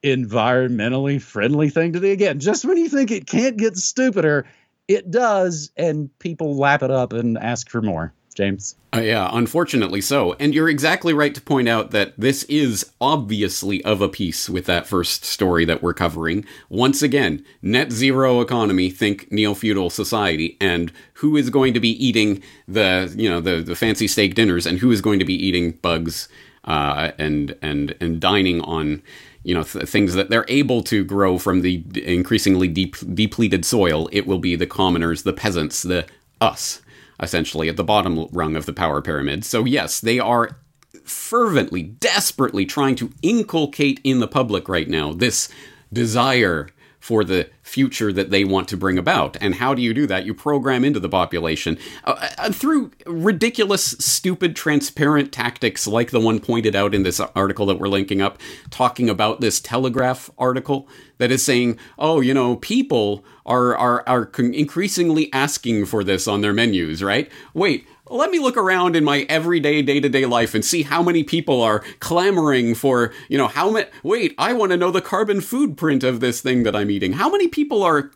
environmentally 0.05 1.21
friendly 1.21 1.71
thing 1.71 1.93
to 1.95 2.01
do? 2.01 2.11
Again, 2.11 2.39
just 2.39 2.65
when 2.65 2.77
you 2.77 2.89
think 2.89 3.11
it 3.11 3.27
can't 3.27 3.57
get 3.57 3.77
stupider, 3.77 4.47
it 4.87 5.11
does, 5.11 5.71
and 5.77 6.17
people 6.19 6.57
lap 6.57 6.83
it 6.83 6.91
up 6.91 7.13
and 7.13 7.39
ask 7.39 7.71
for 7.71 7.81
more. 7.83 8.13
James. 8.35 8.77
Uh, 8.95 9.01
yeah, 9.01 9.29
unfortunately 9.33 10.01
so. 10.01 10.35
And 10.39 10.55
you're 10.55 10.69
exactly 10.69 11.13
right 11.13 11.35
to 11.35 11.41
point 11.41 11.69
out 11.69 11.91
that 11.93 12.15
this 12.19 12.43
is 12.45 12.91
obviously 13.01 13.83
of 13.85 14.01
a 14.01 14.09
piece 14.09 14.49
with 14.49 14.67
that 14.67 14.87
first 14.87 15.25
story 15.25 15.65
that 15.65 15.83
we're 15.83 15.95
covering. 15.95 16.45
Once 16.69 17.03
again, 17.03 17.45
net 17.63 17.93
zero 17.93 18.41
economy, 18.41 18.91
think 18.91 19.31
neo-feudal 19.33 19.91
society, 19.91 20.57
and 20.61 20.93
who 21.15 21.37
is 21.37 21.51
going 21.51 21.75
to 21.75 21.81
be 21.81 21.91
eating 22.05 22.43
the, 22.69 23.13
you 23.17 23.29
know, 23.29 23.41
the, 23.41 23.63
the 23.63 23.77
fancy 23.77 24.07
steak 24.07 24.35
dinners 24.35 24.67
and 24.67 24.79
who 24.79 24.91
is 24.91 25.01
going 25.01 25.19
to 25.19 25.25
be 25.25 25.35
eating 25.35 25.73
bugs 25.73 26.29
uh, 26.65 27.13
and 27.19 27.57
and 27.63 27.95
and 28.01 28.21
dining 28.21 28.61
on 28.63 29.03
you 29.43 29.55
know 29.55 29.63
th- 29.63 29.87
things 29.87 30.15
that 30.15 30.31
they're 30.31 30.47
able 30.49 30.83
to 30.83 31.05
grow 31.05 31.39
from 31.39 31.61
the 31.61 31.85
increasingly 32.05 32.69
deep 32.69 32.97
depleted 33.15 33.65
soil. 33.65 34.09
It 34.13 34.27
will 34.27 34.39
be 34.39 34.57
the 34.57 34.67
commoners, 34.67 35.23
the 35.23 35.33
peasants, 35.33 35.83
the 35.83 36.07
us 36.41 36.81
essentially, 37.21 37.69
at 37.69 37.77
the 37.77 37.85
bottom 37.85 38.27
rung 38.33 38.57
of 38.57 38.67
the 38.67 38.73
power 38.73 39.01
pyramid. 39.01 39.45
So, 39.45 39.65
yes, 39.65 40.01
they 40.01 40.19
are 40.19 40.59
fervently, 41.05 41.83
desperately 41.83 42.65
trying 42.65 42.97
to 42.97 43.13
inculcate 43.23 44.01
in 44.05 44.21
the 44.21 44.29
public 44.29 44.69
right 44.69 44.89
now 44.89 45.13
this 45.13 45.49
desire 45.93 46.69
for 47.05 47.23
the 47.23 47.51
future 47.61 48.15
that 48.15 48.31
they 48.31 48.47
want 48.47 48.67
to 48.67 48.79
bring 48.79 48.97
about. 48.97 49.37
And 49.39 49.57
how 49.57 49.75
do 49.75 49.83
you 49.83 49.93
do 49.93 50.07
that? 50.07 50.25
You 50.25 50.33
program 50.33 50.87
into 50.87 50.99
the 50.99 51.09
population 51.11 51.77
uh, 52.05 52.31
uh, 52.39 52.51
through 52.51 52.93
ridiculous, 53.05 53.85
stupid, 53.99 54.57
transparent 54.57 55.31
tactics 55.31 55.87
like 55.87 56.13
the 56.13 56.19
one 56.19 56.41
pointed 56.41 56.75
out 56.75 56.95
in 56.95 57.03
this 57.03 57.21
article 57.21 57.67
that 57.67 57.79
we're 57.79 57.89
linking 57.89 58.23
up, 58.23 58.39
talking 58.71 59.11
about 59.11 59.43
this 59.43 59.61
Telegraph 59.61 60.31
article 60.39 60.89
that 61.19 61.31
is 61.31 61.45
saying, 61.45 61.79
oh, 61.99 62.23
you 62.23 62.33
know, 62.33 62.57
people 62.57 63.23
are, 63.45 63.77
are, 63.77 64.03
are 64.07 64.31
increasingly 64.39 65.31
asking 65.31 65.85
for 65.85 66.05
this 66.05 66.27
on 66.27 66.41
their 66.41 66.55
menus, 66.55 67.03
right? 67.03 67.31
Wait, 67.53 67.87
let 68.11 68.31
me 68.31 68.39
look 68.39 68.57
around 68.57 68.97
in 68.97 69.05
my 69.05 69.27
everyday 69.29 69.81
day-to-day 69.83 70.27
life 70.27 70.55
and 70.55 70.65
see 70.65 70.83
how 70.83 71.03
many 71.03 71.25
people 71.25 71.63
are 71.63 71.83
clamoring 72.01 72.75
for 72.75 73.13
you 73.29 73.39
know 73.39 73.49
how 73.49 73.71
many 73.71 73.87
wait 74.03 74.35
i 74.39 74.53
want 74.53 74.71
to 74.71 74.77
know 74.77 74.91
the 74.91 75.01
carbon 75.01 75.41
food 75.41 75.77
print 75.77 76.05
of 76.05 76.21
this 76.21 76.41
thing 76.41 76.63
that 76.65 76.77
i'm 76.77 76.91
eating. 76.91 77.15
How 77.15 77.31
many 77.31 77.49
people 77.49 77.83
are 77.83 78.11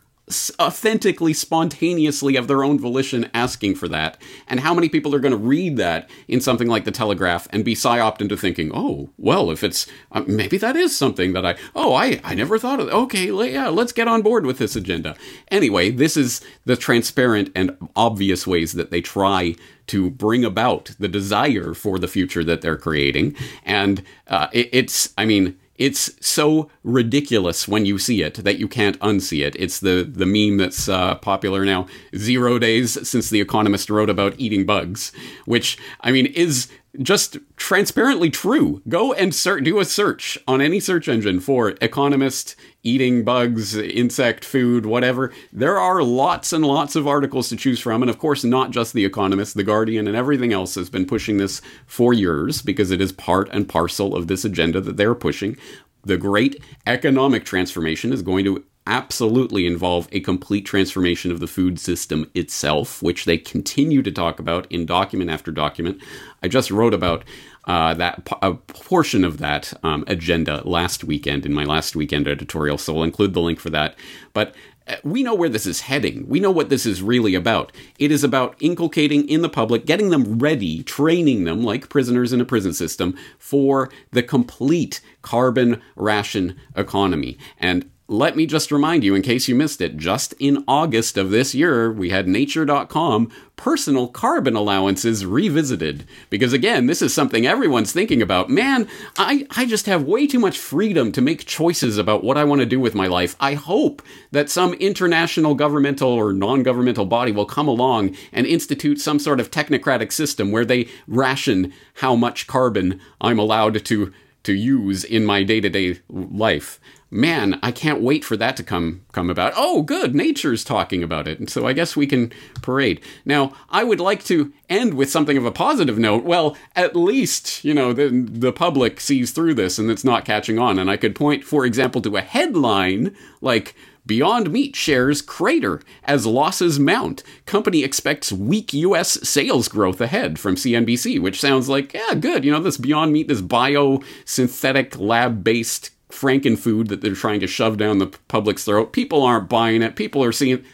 authentically, 0.59 1.33
spontaneously 1.33 2.35
of 2.35 2.47
their 2.47 2.63
own 2.63 2.79
volition 2.79 3.29
asking 3.33 3.75
for 3.75 3.87
that, 3.87 4.21
and 4.47 4.59
how 4.59 4.73
many 4.73 4.87
people 4.87 5.15
are 5.15 5.19
going 5.19 5.31
to 5.31 5.37
read 5.37 5.77
that 5.77 6.09
in 6.27 6.39
something 6.39 6.67
like 6.67 6.85
the 6.85 6.91
Telegraph 6.91 7.47
and 7.51 7.65
be 7.65 7.75
psyoped 7.75 8.21
into 8.21 8.37
thinking, 8.37 8.71
oh, 8.73 9.09
well, 9.17 9.49
if 9.49 9.63
it's 9.63 9.87
uh, 10.11 10.23
maybe 10.27 10.57
that 10.57 10.75
is 10.75 10.95
something 10.95 11.33
that 11.33 11.45
I, 11.45 11.55
oh, 11.75 11.93
I, 11.93 12.21
I 12.23 12.35
never 12.35 12.59
thought 12.59 12.79
of. 12.79 12.89
Okay, 12.89 13.31
yeah, 13.51 13.69
let's 13.69 13.91
get 13.91 14.07
on 14.07 14.21
board 14.21 14.45
with 14.45 14.59
this 14.59 14.75
agenda. 14.75 15.15
Anyway, 15.49 15.89
this 15.89 16.15
is 16.15 16.41
the 16.65 16.75
transparent 16.75 17.51
and 17.55 17.75
obvious 17.95 18.45
ways 18.45 18.73
that 18.73 18.91
they 18.91 19.01
try 19.01 19.55
to 19.87 20.11
bring 20.11 20.45
about 20.45 20.91
the 20.99 21.07
desire 21.07 21.73
for 21.73 21.97
the 21.97 22.07
future 22.07 22.43
that 22.43 22.61
they're 22.61 22.77
creating, 22.77 23.35
and 23.65 24.03
uh, 24.27 24.47
it, 24.53 24.69
it's, 24.71 25.11
I 25.17 25.25
mean 25.25 25.57
it's 25.79 26.11
so 26.19 26.69
ridiculous 26.83 27.67
when 27.67 27.85
you 27.85 27.97
see 27.97 28.21
it 28.21 28.35
that 28.35 28.59
you 28.59 28.67
can't 28.67 28.99
unsee 28.99 29.45
it. 29.45 29.55
It's 29.57 29.79
the 29.79 30.03
the 30.03 30.25
meme 30.25 30.57
that's 30.57 30.89
uh, 30.89 31.15
popular 31.15 31.65
now. 31.65 31.87
Zero 32.15 32.59
days 32.59 33.07
since 33.07 33.29
the 33.29 33.39
Economist 33.41 33.89
wrote 33.89 34.09
about 34.09 34.35
eating 34.37 34.65
bugs, 34.65 35.11
which 35.45 35.77
I 36.01 36.11
mean 36.11 36.27
is 36.27 36.67
just 37.01 37.37
transparently 37.55 38.29
true. 38.29 38.81
Go 38.87 39.13
and 39.13 39.33
search, 39.33 39.63
do 39.63 39.79
a 39.79 39.85
search 39.85 40.37
on 40.47 40.61
any 40.61 40.79
search 40.79 41.07
engine 41.07 41.39
for 41.39 41.75
Economist 41.81 42.55
eating 42.83 43.23
bugs, 43.23 43.75
insect 43.75 44.45
food, 44.45 44.85
whatever. 44.85 45.33
There 45.51 45.77
are 45.77 46.01
lots 46.01 46.53
and 46.53 46.65
lots 46.65 46.95
of 46.95 47.07
articles 47.07 47.49
to 47.49 47.55
choose 47.55 47.79
from, 47.79 48.01
and 48.01 48.09
of 48.09 48.17
course, 48.17 48.43
not 48.43 48.71
just 48.71 48.93
The 48.93 49.05
Economist, 49.05 49.55
The 49.55 49.63
Guardian, 49.63 50.07
and 50.07 50.15
everything 50.15 50.53
else 50.53 50.75
has 50.75 50.89
been 50.89 51.05
pushing 51.05 51.37
this 51.37 51.61
for 51.85 52.13
years 52.13 52.61
because 52.61 52.91
it 52.91 53.01
is 53.01 53.11
part 53.11 53.49
and 53.51 53.67
parcel 53.67 54.15
of 54.15 54.27
this 54.27 54.45
agenda 54.45 54.81
that 54.81 54.97
they're 54.97 55.15
pushing. 55.15 55.57
The 56.03 56.17
great 56.17 56.63
economic 56.87 57.43
transformation 57.43 58.13
is 58.13 58.21
going 58.21 58.45
to 58.45 58.63
absolutely 58.89 59.67
involve 59.67 60.09
a 60.11 60.19
complete 60.19 60.65
transformation 60.65 61.31
of 61.31 61.39
the 61.39 61.47
food 61.47 61.79
system 61.79 62.29
itself, 62.33 63.03
which 63.03 63.25
they 63.25 63.37
continue 63.37 64.01
to 64.01 64.11
talk 64.11 64.39
about 64.39 64.69
in 64.71 64.85
document 64.87 65.29
after 65.29 65.51
document. 65.51 66.01
I 66.41 66.47
just 66.47 66.71
wrote 66.71 66.95
about 66.95 67.23
uh, 67.65 67.93
that 67.93 68.27
a 68.41 68.55
portion 68.55 69.23
of 69.23 69.37
that 69.37 69.73
um, 69.83 70.03
agenda 70.07 70.67
last 70.67 71.03
weekend 71.03 71.45
in 71.45 71.53
my 71.53 71.65
last 71.65 71.95
weekend 71.95 72.27
editorial, 72.27 72.79
so 72.79 72.97
I'll 72.97 73.03
include 73.03 73.35
the 73.35 73.41
link 73.41 73.59
for 73.59 73.69
that. 73.69 73.95
But 74.33 74.55
uh, 74.87 74.95
we 75.03 75.21
know 75.21 75.35
where 75.35 75.49
this 75.49 75.67
is 75.67 75.81
heading. 75.81 76.27
We 76.27 76.39
know 76.39 76.49
what 76.49 76.69
this 76.69 76.87
is 76.87 77.03
really 77.03 77.35
about. 77.35 77.71
It 77.99 78.11
is 78.11 78.23
about 78.23 78.55
inculcating 78.59 79.29
in 79.29 79.43
the 79.43 79.49
public, 79.49 79.85
getting 79.85 80.09
them 80.09 80.39
ready, 80.39 80.81
training 80.81 81.43
them 81.43 81.63
like 81.63 81.89
prisoners 81.89 82.33
in 82.33 82.41
a 82.41 82.45
prison 82.45 82.73
system 82.73 83.15
for 83.37 83.91
the 84.11 84.23
complete 84.23 84.99
carbon 85.21 85.79
ration 85.95 86.59
economy. 86.75 87.37
And 87.59 87.87
let 88.09 88.35
me 88.35 88.47
just 88.47 88.71
remind 88.71 89.03
you, 89.03 89.13
in 89.13 89.21
case 89.21 89.47
you 89.47 89.53
missed 89.53 89.81
it, 89.81 89.95
just 89.95 90.33
in 90.39 90.63
August 90.67 91.15
of 91.15 91.29
this 91.29 91.53
year, 91.53 91.91
we 91.91 92.09
had 92.09 92.27
Nature.com 92.27 93.31
personal 93.55 94.07
carbon 94.07 94.55
allowances 94.55 95.27
revisited. 95.27 96.07
Because 96.31 96.51
again, 96.51 96.87
this 96.87 97.03
is 97.03 97.13
something 97.13 97.45
everyone's 97.45 97.91
thinking 97.91 98.19
about. 98.19 98.49
Man, 98.49 98.87
I, 99.15 99.45
I 99.51 99.67
just 99.67 99.85
have 99.85 100.03
way 100.05 100.25
too 100.25 100.39
much 100.39 100.57
freedom 100.57 101.11
to 101.11 101.21
make 101.21 101.45
choices 101.45 101.99
about 101.99 102.23
what 102.23 102.35
I 102.35 102.45
want 102.45 102.61
to 102.61 102.65
do 102.65 102.79
with 102.79 102.95
my 102.95 103.05
life. 103.05 103.35
I 103.39 103.53
hope 103.53 104.01
that 104.31 104.49
some 104.49 104.73
international 104.75 105.53
governmental 105.53 106.09
or 106.09 106.33
non 106.33 106.63
governmental 106.63 107.05
body 107.05 107.31
will 107.31 107.45
come 107.45 107.67
along 107.67 108.15
and 108.31 108.47
institute 108.47 108.99
some 108.99 109.19
sort 109.19 109.39
of 109.39 109.51
technocratic 109.51 110.11
system 110.11 110.51
where 110.51 110.65
they 110.65 110.89
ration 111.07 111.71
how 111.95 112.15
much 112.15 112.47
carbon 112.47 112.99
I'm 113.21 113.37
allowed 113.37 113.85
to 113.85 114.13
to 114.43 114.53
use 114.53 115.03
in 115.03 115.25
my 115.25 115.43
day-to-day 115.43 115.99
life 116.09 116.79
man, 117.11 117.59
I 117.63 117.71
can't 117.71 118.01
wait 118.01 118.23
for 118.23 118.37
that 118.37 118.55
to 118.57 118.63
come 118.63 119.01
come 119.11 119.29
about. 119.29 119.53
Oh, 119.55 119.81
good, 119.81 120.13
nature's 120.13 120.63
talking 120.63 121.03
about 121.03 121.27
it, 121.27 121.39
and 121.39 121.49
so 121.49 121.65
I 121.65 121.73
guess 121.73 121.95
we 121.95 122.07
can 122.07 122.31
parade. 122.61 123.01
Now, 123.25 123.53
I 123.69 123.83
would 123.83 123.99
like 123.99 124.23
to 124.25 124.53
end 124.69 124.93
with 124.93 125.09
something 125.09 125.37
of 125.37 125.45
a 125.45 125.51
positive 125.51 125.97
note. 125.97 126.23
Well, 126.23 126.55
at 126.75 126.95
least 126.95 127.63
you 127.63 127.73
know 127.73 127.93
the 127.93 128.09
the 128.09 128.53
public 128.53 128.99
sees 128.99 129.31
through 129.31 129.55
this 129.55 129.79
and 129.79 129.89
it's 129.89 130.03
not 130.03 130.25
catching 130.25 130.59
on. 130.59 130.79
And 130.79 130.89
I 130.89 130.97
could 130.97 131.15
point, 131.15 131.43
for 131.43 131.65
example, 131.65 132.01
to 132.01 132.17
a 132.17 132.21
headline 132.21 133.15
like. 133.41 133.75
Beyond 134.09 134.51
Meat 134.51 134.75
shares 134.75 135.21
crater 135.21 135.83
as 136.03 136.25
losses 136.25 136.79
mount. 136.79 137.21
Company 137.45 137.83
expects 137.83 138.31
weak 138.31 138.73
U.S. 138.73 139.19
sales 139.21 139.67
growth 139.67 140.01
ahead 140.01 140.39
from 140.39 140.55
CNBC, 140.55 141.21
which 141.21 141.39
sounds 141.39 141.69
like, 141.69 141.93
yeah, 141.93 142.15
good. 142.15 142.43
You 142.43 142.51
know, 142.51 142.59
this 142.59 142.77
Beyond 142.77 143.13
Meat, 143.13 143.27
this 143.27 143.43
biosynthetic 143.43 144.99
lab 144.99 145.43
based 145.43 145.91
frankenfood 146.09 146.87
that 146.87 147.01
they're 147.01 147.13
trying 147.13 147.39
to 147.41 147.45
shove 147.45 147.77
down 147.77 147.99
the 147.99 148.07
public's 148.27 148.65
throat. 148.65 148.93
People 148.93 149.21
aren't 149.21 149.47
buying 149.47 149.83
it. 149.83 149.95
People 149.95 150.23
are 150.23 150.31
seeing 150.31 150.65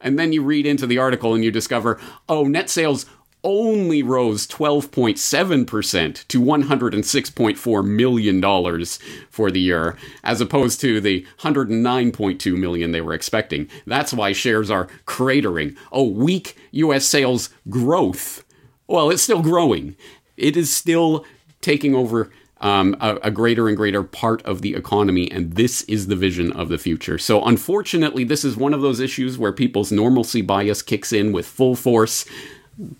and 0.00 0.18
then 0.18 0.32
you 0.32 0.42
read 0.42 0.64
into 0.64 0.86
the 0.86 0.98
article 0.98 1.34
and 1.34 1.44
you 1.44 1.50
discover, 1.50 2.00
oh, 2.28 2.44
net 2.44 2.70
sales 2.70 3.04
only 3.44 4.02
rose 4.02 4.46
12.7% 4.46 6.28
to 6.28 6.40
$106.4 6.40 7.86
million 7.86 8.86
for 9.30 9.50
the 9.50 9.60
year, 9.60 9.96
as 10.24 10.40
opposed 10.40 10.80
to 10.80 11.00
the 11.00 11.26
109.2 11.40 12.58
million 12.58 12.92
they 12.92 13.00
were 13.00 13.14
expecting. 13.14 13.68
That's 13.86 14.12
why 14.12 14.32
shares 14.32 14.70
are 14.70 14.88
cratering. 15.06 15.76
A 15.92 16.02
weak 16.02 16.56
US 16.72 17.06
sales 17.06 17.50
growth. 17.68 18.44
Well, 18.86 19.10
it's 19.10 19.22
still 19.22 19.42
growing. 19.42 19.96
It 20.36 20.56
is 20.56 20.74
still 20.74 21.24
taking 21.60 21.94
over 21.94 22.30
um, 22.60 22.96
a, 23.00 23.16
a, 23.22 23.30
greater 23.30 23.68
and 23.68 23.76
greater 23.76 24.02
part 24.02 24.42
of 24.42 24.62
the 24.62 24.74
economy, 24.74 25.30
and 25.30 25.52
this 25.52 25.82
is 25.82 26.08
the 26.08 26.16
vision 26.16 26.52
of 26.52 26.68
the 26.68 26.78
future. 26.78 27.16
So, 27.16 27.44
unfortunately, 27.44 28.24
this 28.24 28.44
is 28.44 28.56
one 28.56 28.74
of 28.74 28.80
those 28.80 28.98
issues 28.98 29.38
where 29.38 29.52
people's 29.52 29.92
normalcy 29.92 30.42
bias 30.42 30.82
kicks 30.82 31.12
in 31.12 31.30
with 31.32 31.46
full 31.46 31.76
force. 31.76 32.24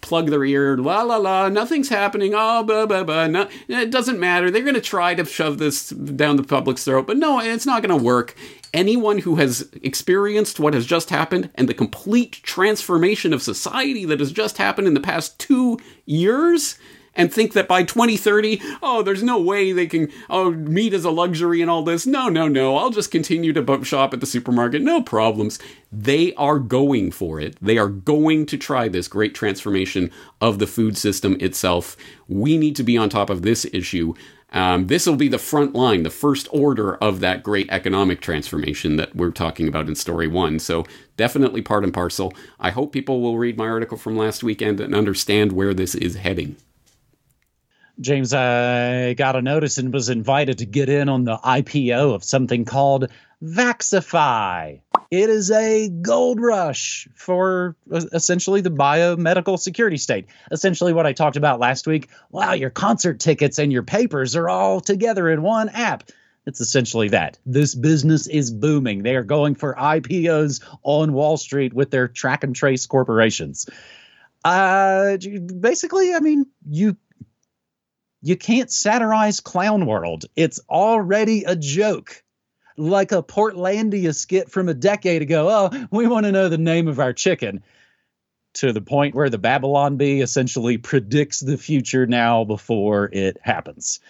Plug 0.00 0.26
their 0.26 0.44
ear, 0.44 0.76
la 0.76 1.02
la 1.02 1.16
la, 1.18 1.48
nothing's 1.48 1.88
happening, 1.88 2.32
oh, 2.34 2.64
blah, 2.64 2.86
blah, 2.86 3.04
blah. 3.04 3.28
No, 3.28 3.48
it 3.68 3.90
doesn't 3.90 4.18
matter. 4.18 4.50
They're 4.50 4.62
going 4.62 4.74
to 4.74 4.80
try 4.80 5.14
to 5.14 5.24
shove 5.24 5.58
this 5.58 5.90
down 5.90 6.36
the 6.36 6.42
public's 6.42 6.84
throat, 6.84 7.06
but 7.06 7.16
no, 7.16 7.38
it's 7.40 7.66
not 7.66 7.82
going 7.82 7.96
to 7.96 8.04
work. 8.04 8.34
Anyone 8.74 9.18
who 9.18 9.36
has 9.36 9.68
experienced 9.82 10.58
what 10.58 10.74
has 10.74 10.84
just 10.84 11.10
happened 11.10 11.50
and 11.54 11.68
the 11.68 11.74
complete 11.74 12.32
transformation 12.42 13.32
of 13.32 13.40
society 13.40 14.04
that 14.04 14.20
has 14.20 14.32
just 14.32 14.58
happened 14.58 14.88
in 14.88 14.94
the 14.94 15.00
past 15.00 15.38
two 15.38 15.78
years 16.06 16.76
and 17.18 17.35
think 17.35 17.52
that 17.52 17.68
by 17.68 17.83
2030, 17.83 18.62
oh, 18.81 19.02
there's 19.02 19.24
no 19.24 19.38
way 19.38 19.72
they 19.72 19.88
can, 19.88 20.11
oh, 20.31 20.52
meat 20.52 20.94
is 20.94 21.04
a 21.04 21.11
luxury 21.11 21.61
and 21.61 21.70
all 21.70 21.83
this. 21.83 22.07
No, 22.07 22.28
no, 22.28 22.46
no. 22.46 22.76
I'll 22.76 22.90
just 22.90 23.11
continue 23.11 23.52
to 23.52 23.85
shop 23.85 24.14
at 24.14 24.20
the 24.20 24.26
supermarket. 24.26 24.81
No 24.81 25.02
problems. 25.02 25.59
They 25.90 26.33
are 26.35 26.61
going 26.61 27.11
for 27.11 27.40
it. 27.40 27.57
They 27.61 27.76
are 27.76 27.88
going 27.88 28.46
to 28.46 28.57
try 28.57 28.88
this 28.88 29.09
great 29.09 29.35
transformation 29.35 30.12
of 30.40 30.61
the 30.61 30.66
food 30.66 30.96
system 30.96 31.37
itself. 31.40 31.96
We 32.28 32.57
need 32.57 32.76
to 32.76 32.85
be 32.85 32.96
on 32.96 33.11
top 33.11 33.31
of 33.31 33.42
this 33.42 33.66
issue. 33.72 34.14
Um, 34.50 34.87
this 34.87 35.04
will 35.04 35.16
be 35.16 35.28
the 35.28 35.38
front 35.38 35.74
line, 35.74 36.04
the 36.04 36.11
first 36.11 36.48
order 36.52 36.94
of 36.96 37.20
that 37.20 37.42
great 37.42 37.68
economic 37.70 38.20
transformation 38.20 38.96
that 38.96 39.14
we're 39.14 39.31
talking 39.31 39.68
about 39.68 39.88
in 39.88 39.94
story 39.94 40.26
one. 40.26 40.59
So, 40.59 40.87
definitely 41.16 41.61
part 41.61 41.85
and 41.85 41.92
parcel. 41.92 42.33
I 42.59 42.70
hope 42.70 42.92
people 42.92 43.20
will 43.20 43.37
read 43.37 43.59
my 43.59 43.68
article 43.68 43.98
from 43.98 44.16
last 44.16 44.42
weekend 44.42 44.81
and 44.81 44.94
understand 44.94 45.52
where 45.52 45.74
this 45.74 45.94
is 45.94 46.16
heading. 46.16 46.57
James, 48.00 48.32
I 48.32 49.14
got 49.14 49.34
a 49.34 49.42
notice 49.42 49.78
and 49.78 49.92
was 49.92 50.08
invited 50.08 50.58
to 50.58 50.66
get 50.66 50.88
in 50.88 51.08
on 51.08 51.24
the 51.24 51.37
IPO 51.37 52.14
of 52.14 52.22
something 52.22 52.64
called 52.64 53.11
Vaxify. 53.42 54.80
It 55.11 55.30
is 55.30 55.50
a 55.50 55.88
gold 55.88 56.40
rush 56.40 57.08
for 57.16 57.74
essentially 57.90 58.61
the 58.61 58.70
biomedical 58.70 59.58
security 59.58 59.96
state. 59.96 60.26
Essentially, 60.52 60.92
what 60.92 61.06
I 61.06 61.12
talked 61.12 61.37
about 61.37 61.58
last 61.58 61.87
week. 61.87 62.08
Wow, 62.30 62.52
your 62.52 62.70
concert 62.70 63.18
tickets 63.18 63.58
and 63.58 63.72
your 63.72 63.82
papers 63.82 64.37
are 64.37 64.48
all 64.48 64.80
together 64.80 65.28
in 65.30 65.42
one 65.42 65.68
app. 65.70 66.04
It's 66.46 66.61
essentially 66.61 67.08
that. 67.08 67.38
This 67.46 67.74
business 67.74 68.26
is 68.26 68.50
booming. 68.50 69.02
They 69.02 69.16
are 69.16 69.24
going 69.24 69.54
for 69.54 69.74
IPOs 69.74 70.62
on 70.82 71.12
Wall 71.12 71.37
Street 71.37 71.74
with 71.74 71.90
their 71.90 72.06
track 72.06 72.44
and 72.44 72.54
trace 72.54 72.87
corporations. 72.87 73.68
Uh, 74.44 75.16
basically, 75.61 76.14
I 76.14 76.20
mean, 76.20 76.46
you 76.68 76.96
you 78.20 78.37
can't 78.37 78.70
satirize 78.70 79.40
Clown 79.40 79.87
World. 79.87 80.24
It's 80.37 80.61
already 80.68 81.44
a 81.44 81.57
joke. 81.57 82.22
Like 82.76 83.11
a 83.11 83.22
Portlandia 83.22 84.14
skit 84.14 84.50
from 84.50 84.68
a 84.68 84.74
decade 84.74 85.22
ago. 85.22 85.48
Oh, 85.50 85.87
we 85.90 86.07
want 86.07 86.26
to 86.26 86.33
know 86.33 86.48
the 86.48 86.59
name 86.59 86.87
of 86.87 87.00
our 87.00 87.12
chicken. 87.12 87.62
To 88.54 88.72
the 88.72 88.81
point 88.81 89.14
where 89.14 89.31
the 89.31 89.38
Babylon 89.38 89.96
Bee 89.96 90.20
essentially 90.20 90.78
predicts 90.78 91.40
the 91.40 91.59
future 91.59 92.07
now 92.07 92.44
before 92.44 93.11
it 93.12 93.37
happens. 93.42 94.00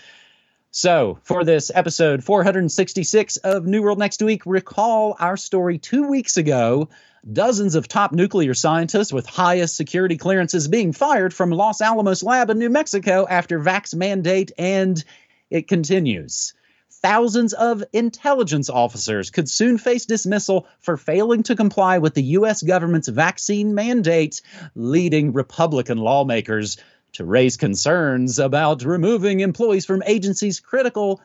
So, 0.70 1.18
for 1.22 1.44
this 1.44 1.70
episode 1.74 2.22
466 2.22 3.38
of 3.38 3.66
New 3.66 3.82
World 3.82 3.98
Next 3.98 4.22
Week, 4.22 4.42
recall 4.44 5.16
our 5.18 5.36
story 5.36 5.78
two 5.78 6.08
weeks 6.08 6.36
ago 6.36 6.88
dozens 7.32 7.74
of 7.74 7.88
top 7.88 8.12
nuclear 8.12 8.54
scientists 8.54 9.12
with 9.12 9.26
highest 9.26 9.76
security 9.76 10.16
clearances 10.16 10.68
being 10.68 10.92
fired 10.92 11.34
from 11.34 11.50
Los 11.50 11.80
Alamos 11.80 12.22
lab 12.22 12.50
in 12.50 12.58
New 12.58 12.70
Mexico 12.70 13.26
after 13.28 13.58
vax 13.58 13.94
mandate, 13.94 14.52
and 14.58 15.02
it 15.50 15.68
continues. 15.68 16.54
Thousands 16.90 17.52
of 17.52 17.84
intelligence 17.92 18.68
officers 18.68 19.30
could 19.30 19.48
soon 19.48 19.78
face 19.78 20.04
dismissal 20.04 20.66
for 20.80 20.96
failing 20.96 21.44
to 21.44 21.54
comply 21.54 21.98
with 21.98 22.14
the 22.14 22.24
U.S. 22.24 22.62
government's 22.62 23.08
vaccine 23.08 23.74
mandate, 23.74 24.42
leading 24.74 25.32
Republican 25.32 25.98
lawmakers 25.98 26.76
to 27.12 27.24
raise 27.24 27.56
concerns 27.56 28.38
about 28.38 28.82
removing 28.82 29.40
employees 29.40 29.86
from 29.86 30.02
agencies 30.06 30.60
critical 30.60 31.20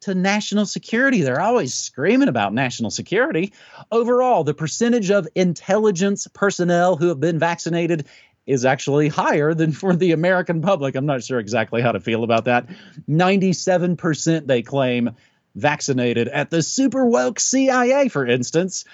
to 0.00 0.14
national 0.14 0.66
security. 0.66 1.22
They're 1.22 1.40
always 1.40 1.74
screaming 1.74 2.28
about 2.28 2.54
national 2.54 2.90
security. 2.90 3.52
Overall, 3.90 4.44
the 4.44 4.54
percentage 4.54 5.10
of 5.10 5.28
intelligence 5.34 6.26
personnel 6.32 6.96
who 6.96 7.08
have 7.08 7.20
been 7.20 7.38
vaccinated 7.38 8.06
is 8.46 8.64
actually 8.64 9.08
higher 9.08 9.52
than 9.54 9.72
for 9.72 9.94
the 9.94 10.12
American 10.12 10.62
public. 10.62 10.94
I'm 10.94 11.06
not 11.06 11.22
sure 11.22 11.38
exactly 11.38 11.82
how 11.82 11.92
to 11.92 12.00
feel 12.00 12.24
about 12.24 12.46
that. 12.46 12.66
97% 13.08 14.46
they 14.46 14.62
claim 14.62 15.10
vaccinated 15.54 16.28
at 16.28 16.50
the 16.50 16.62
super 16.62 17.04
woke 17.04 17.40
CIA, 17.40 18.08
for 18.08 18.26
instance 18.26 18.84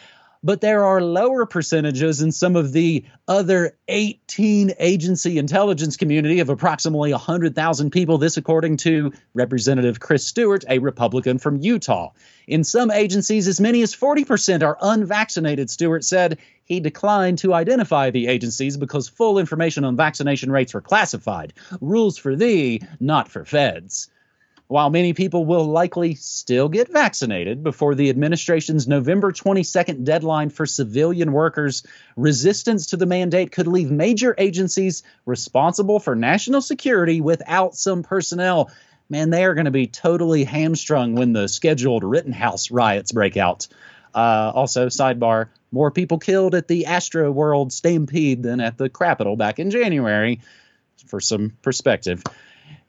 but 0.45 0.61
there 0.61 0.85
are 0.85 1.01
lower 1.01 1.47
percentages 1.47 2.21
in 2.21 2.31
some 2.31 2.55
of 2.55 2.73
the 2.73 3.03
other 3.27 3.77
18 3.89 4.73
agency 4.79 5.39
intelligence 5.39 5.97
community 5.97 6.41
of 6.41 6.51
approximately 6.51 7.11
100,000 7.11 7.91
people. 7.91 8.19
This, 8.19 8.37
according 8.37 8.77
to 8.79 9.13
Representative 9.33 9.99
Chris 10.01 10.27
Stewart, 10.27 10.63
a 10.69 10.79
Republican 10.79 11.39
from 11.39 11.61
Utah. 11.61 12.11
In 12.47 12.63
some 12.63 12.91
agencies, 12.91 13.49
as 13.49 13.59
many 13.59 13.81
as 13.81 13.97
40% 13.97 14.63
are 14.63 14.77
unvaccinated, 14.83 15.71
Stewart 15.71 16.05
said. 16.05 16.39
He 16.67 16.81
declined 16.81 17.39
to 17.39 17.53
identify 17.53 18.11
the 18.11 18.27
agencies 18.27 18.77
because 18.77 19.09
full 19.09 19.39
information 19.39 19.85
on 19.85 19.97
vaccination 19.97 20.51
rates 20.51 20.75
were 20.75 20.81
classified. 20.81 21.53
Rules 21.81 22.17
for 22.19 22.37
thee, 22.37 22.83
not 23.01 23.29
for 23.29 23.45
feds. 23.45 24.09
While 24.67 24.89
many 24.89 25.13
people 25.13 25.45
will 25.45 25.67
likely 25.67 26.15
still 26.15 26.71
get 26.71 26.91
vaccinated 26.91 27.63
before 27.63 27.95
the 27.95 28.09
administration's 28.09 28.89
November 28.89 29.31
22nd 29.31 30.05
deadline 30.05 30.49
for 30.49 30.65
civilian 30.65 31.33
workers, 31.33 31.83
resistance 32.17 32.87
to 32.87 32.97
the 32.97 33.05
mandate 33.05 33.53
could 33.53 33.67
leave 33.67 33.91
major 33.91 34.35
agencies 34.39 35.03
responsible 35.27 36.01
for 36.01 36.17
national 36.17 36.63
security 36.63 37.21
without 37.21 37.75
some 37.75 38.03
personnel. 38.03 38.71
Man, 39.11 39.29
they 39.29 39.45
are 39.45 39.55
going 39.55 39.67
to 39.67 39.71
be 39.71 39.87
totally 39.87 40.45
hamstrung 40.45 41.15
when 41.15 41.35
the 41.35 41.47
scheduled 41.47 42.03
Rittenhouse 42.03 42.71
riots 42.71 43.13
break 43.13 43.37
out. 43.37 43.69
Uh, 44.15 44.51
also, 44.55 44.87
sidebar 44.87 45.49
more 45.73 45.91
people 45.91 46.19
killed 46.19 46.55
at 46.55 46.69
the 46.69 46.85
Astroworld 46.89 47.71
stampede 47.71 48.43
than 48.43 48.61
at 48.61 48.79
the 48.79 48.89
Capitol 48.89 49.37
back 49.37 49.59
in 49.59 49.71
January, 49.71 50.41
for 51.07 51.21
some 51.21 51.53
perspective. 51.61 52.23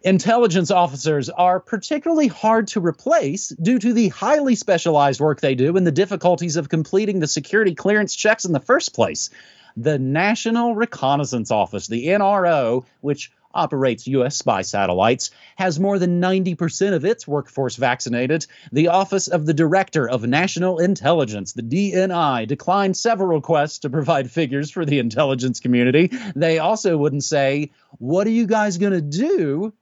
Intelligence 0.05 0.69
officers 0.69 1.31
are 1.31 1.59
particularly 1.59 2.27
hard 2.27 2.67
to 2.67 2.79
replace 2.79 3.49
due 3.49 3.79
to 3.79 3.91
the 3.91 4.09
highly 4.09 4.53
specialized 4.53 5.19
work 5.19 5.41
they 5.41 5.55
do 5.55 5.75
and 5.75 5.87
the 5.87 5.91
difficulties 5.91 6.57
of 6.57 6.69
completing 6.69 7.19
the 7.19 7.27
security 7.27 7.73
clearance 7.73 8.15
checks 8.15 8.45
in 8.45 8.51
the 8.51 8.59
first 8.59 8.93
place. 8.93 9.31
The 9.75 9.97
National 9.97 10.75
Reconnaissance 10.75 11.49
Office, 11.49 11.87
the 11.87 12.05
NRO, 12.05 12.85
which 13.01 13.31
operates 13.51 14.05
U.S. 14.05 14.37
spy 14.37 14.61
satellites, 14.61 15.31
has 15.55 15.79
more 15.79 15.97
than 15.97 16.21
90% 16.21 16.93
of 16.93 17.03
its 17.03 17.27
workforce 17.27 17.75
vaccinated. 17.75 18.45
The 18.71 18.89
Office 18.89 19.27
of 19.27 19.47
the 19.47 19.55
Director 19.55 20.07
of 20.07 20.27
National 20.27 20.77
Intelligence, 20.77 21.53
the 21.53 21.63
DNI, 21.63 22.45
declined 22.45 22.95
several 22.95 23.29
requests 23.29 23.79
to 23.79 23.89
provide 23.89 24.29
figures 24.29 24.69
for 24.69 24.85
the 24.85 24.99
intelligence 24.99 25.59
community. 25.59 26.11
They 26.35 26.59
also 26.59 26.95
wouldn't 26.95 27.23
say, 27.23 27.71
What 27.97 28.27
are 28.27 28.31
you 28.31 28.45
guys 28.45 28.77
going 28.77 28.93
to 28.93 29.01
do 29.01 29.73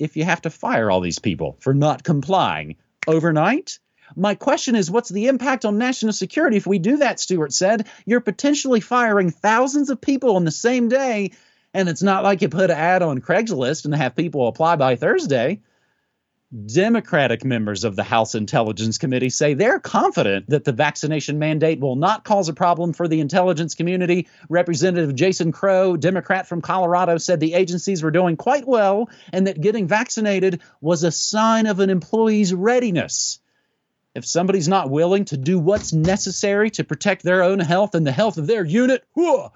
if 0.00 0.16
you 0.16 0.24
have 0.24 0.42
to 0.42 0.50
fire 0.50 0.90
all 0.90 1.00
these 1.00 1.18
people 1.18 1.56
for 1.60 1.74
not 1.74 2.02
complying 2.02 2.76
overnight? 3.06 3.78
My 4.16 4.34
question 4.34 4.74
is, 4.74 4.90
what's 4.90 5.08
the 5.08 5.28
impact 5.28 5.64
on 5.64 5.78
national 5.78 6.12
security 6.12 6.56
if 6.56 6.66
we 6.66 6.78
do 6.78 6.96
that? 6.98 7.20
Stewart 7.20 7.52
said. 7.52 7.86
You're 8.04 8.20
potentially 8.20 8.80
firing 8.80 9.30
thousands 9.30 9.90
of 9.90 10.00
people 10.00 10.34
on 10.34 10.44
the 10.44 10.50
same 10.50 10.88
day, 10.88 11.32
and 11.72 11.88
it's 11.88 12.02
not 12.02 12.24
like 12.24 12.42
you 12.42 12.48
put 12.48 12.70
an 12.70 12.76
ad 12.76 13.02
on 13.02 13.20
Craigslist 13.20 13.84
and 13.84 13.94
have 13.94 14.16
people 14.16 14.48
apply 14.48 14.76
by 14.76 14.96
Thursday. 14.96 15.60
Democratic 16.66 17.44
members 17.44 17.84
of 17.84 17.94
the 17.94 18.02
House 18.02 18.34
Intelligence 18.34 18.98
Committee 18.98 19.30
say 19.30 19.54
they're 19.54 19.78
confident 19.78 20.50
that 20.50 20.64
the 20.64 20.72
vaccination 20.72 21.38
mandate 21.38 21.78
will 21.78 21.94
not 21.94 22.24
cause 22.24 22.48
a 22.48 22.52
problem 22.52 22.92
for 22.92 23.06
the 23.06 23.20
intelligence 23.20 23.76
community. 23.76 24.26
Representative 24.48 25.14
Jason 25.14 25.52
Crow, 25.52 25.96
Democrat 25.96 26.48
from 26.48 26.60
Colorado, 26.60 27.18
said 27.18 27.38
the 27.38 27.54
agencies 27.54 28.02
were 28.02 28.10
doing 28.10 28.36
quite 28.36 28.66
well 28.66 29.08
and 29.32 29.46
that 29.46 29.60
getting 29.60 29.86
vaccinated 29.86 30.60
was 30.80 31.04
a 31.04 31.12
sign 31.12 31.66
of 31.66 31.78
an 31.78 31.88
employee's 31.88 32.52
readiness. 32.52 33.38
If 34.16 34.26
somebody's 34.26 34.66
not 34.66 34.90
willing 34.90 35.26
to 35.26 35.36
do 35.36 35.56
what's 35.56 35.92
necessary 35.92 36.70
to 36.70 36.82
protect 36.82 37.22
their 37.22 37.44
own 37.44 37.60
health 37.60 37.94
and 37.94 38.04
the 38.04 38.10
health 38.10 38.38
of 38.38 38.48
their 38.48 38.64
unit, 38.64 39.04
whoa, 39.12 39.52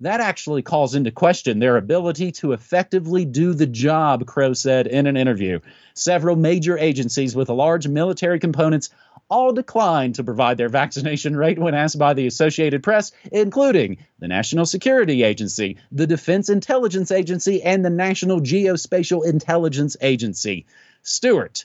that 0.00 0.20
actually 0.20 0.62
calls 0.62 0.94
into 0.94 1.10
question 1.10 1.58
their 1.58 1.76
ability 1.76 2.32
to 2.32 2.52
effectively 2.52 3.24
do 3.24 3.54
the 3.54 3.66
job, 3.66 4.26
Crow 4.26 4.52
said 4.52 4.86
in 4.86 5.06
an 5.06 5.16
interview. 5.16 5.60
Several 5.94 6.36
major 6.36 6.76
agencies 6.78 7.36
with 7.36 7.48
large 7.48 7.86
military 7.86 8.38
components 8.38 8.90
all 9.30 9.52
declined 9.52 10.16
to 10.16 10.24
provide 10.24 10.58
their 10.58 10.68
vaccination 10.68 11.36
rate 11.36 11.58
when 11.58 11.74
asked 11.74 11.98
by 11.98 12.14
the 12.14 12.26
Associated 12.26 12.82
Press, 12.82 13.12
including 13.32 13.98
the 14.18 14.28
National 14.28 14.66
Security 14.66 15.22
Agency, 15.22 15.78
the 15.90 16.06
Defense 16.06 16.48
Intelligence 16.48 17.10
Agency, 17.10 17.62
and 17.62 17.84
the 17.84 17.90
National 17.90 18.40
Geospatial 18.40 19.24
Intelligence 19.24 19.96
Agency. 20.00 20.66
Stewart, 21.02 21.64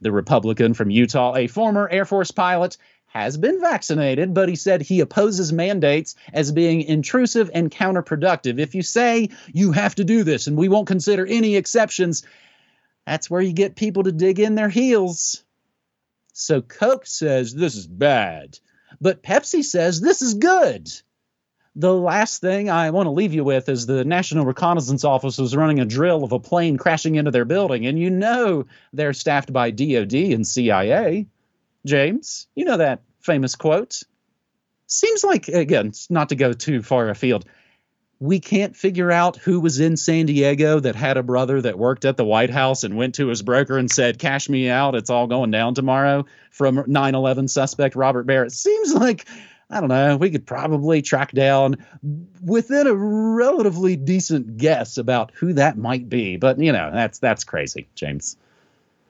the 0.00 0.12
Republican 0.12 0.74
from 0.74 0.90
Utah, 0.90 1.36
a 1.36 1.46
former 1.46 1.88
Air 1.88 2.04
Force 2.04 2.30
pilot, 2.30 2.76
has 3.10 3.36
been 3.36 3.60
vaccinated, 3.60 4.32
but 4.32 4.48
he 4.48 4.54
said 4.54 4.80
he 4.80 5.00
opposes 5.00 5.52
mandates 5.52 6.14
as 6.32 6.52
being 6.52 6.82
intrusive 6.82 7.50
and 7.52 7.68
counterproductive. 7.68 8.60
If 8.60 8.76
you 8.76 8.82
say 8.82 9.30
you 9.52 9.72
have 9.72 9.96
to 9.96 10.04
do 10.04 10.22
this 10.22 10.46
and 10.46 10.56
we 10.56 10.68
won't 10.68 10.86
consider 10.86 11.26
any 11.26 11.56
exceptions, 11.56 12.22
that's 13.04 13.28
where 13.28 13.40
you 13.40 13.52
get 13.52 13.74
people 13.74 14.04
to 14.04 14.12
dig 14.12 14.38
in 14.38 14.54
their 14.54 14.68
heels. 14.68 15.42
So 16.34 16.62
Coke 16.62 17.04
says 17.04 17.52
this 17.52 17.74
is 17.74 17.88
bad, 17.88 18.60
but 19.00 19.24
Pepsi 19.24 19.64
says 19.64 20.00
this 20.00 20.22
is 20.22 20.34
good. 20.34 20.88
The 21.74 21.92
last 21.92 22.40
thing 22.40 22.70
I 22.70 22.90
want 22.90 23.08
to 23.08 23.10
leave 23.10 23.34
you 23.34 23.42
with 23.42 23.68
is 23.68 23.86
the 23.86 24.04
National 24.04 24.44
Reconnaissance 24.44 25.04
Office 25.04 25.38
was 25.38 25.56
running 25.56 25.80
a 25.80 25.84
drill 25.84 26.22
of 26.22 26.30
a 26.30 26.38
plane 26.38 26.76
crashing 26.76 27.16
into 27.16 27.32
their 27.32 27.44
building, 27.44 27.86
and 27.86 27.98
you 27.98 28.08
know 28.08 28.66
they're 28.92 29.12
staffed 29.12 29.52
by 29.52 29.72
DoD 29.72 30.14
and 30.14 30.46
CIA. 30.46 31.26
James, 31.86 32.46
you 32.54 32.64
know 32.64 32.76
that 32.76 33.02
famous 33.20 33.54
quote. 33.54 34.02
Seems 34.86 35.22
like, 35.22 35.48
again, 35.48 35.92
not 36.08 36.30
to 36.30 36.36
go 36.36 36.52
too 36.52 36.82
far 36.82 37.08
afield, 37.08 37.44
we 38.20 38.38
can't 38.38 38.76
figure 38.76 39.10
out 39.10 39.36
who 39.36 39.60
was 39.60 39.80
in 39.80 39.96
San 39.96 40.26
Diego 40.26 40.78
that 40.78 40.94
had 40.94 41.16
a 41.16 41.22
brother 41.22 41.62
that 41.62 41.78
worked 41.78 42.04
at 42.04 42.18
the 42.18 42.24
White 42.24 42.50
House 42.50 42.84
and 42.84 42.96
went 42.96 43.14
to 43.14 43.28
his 43.28 43.40
broker 43.40 43.78
and 43.78 43.90
said, 43.90 44.18
Cash 44.18 44.48
me 44.48 44.68
out. 44.68 44.94
It's 44.94 45.08
all 45.08 45.26
going 45.26 45.50
down 45.50 45.74
tomorrow 45.74 46.26
from 46.50 46.84
9 46.86 47.14
11 47.14 47.48
suspect 47.48 47.96
Robert 47.96 48.24
Barrett. 48.24 48.52
Seems 48.52 48.92
like, 48.92 49.26
I 49.70 49.80
don't 49.80 49.88
know, 49.88 50.18
we 50.18 50.30
could 50.30 50.46
probably 50.46 51.00
track 51.00 51.32
down 51.32 51.78
within 52.44 52.86
a 52.86 52.94
relatively 52.94 53.96
decent 53.96 54.58
guess 54.58 54.98
about 54.98 55.32
who 55.34 55.54
that 55.54 55.78
might 55.78 56.10
be. 56.10 56.36
But, 56.36 56.58
you 56.58 56.72
know, 56.72 56.90
that's 56.92 57.20
that's 57.20 57.44
crazy, 57.44 57.88
James. 57.94 58.36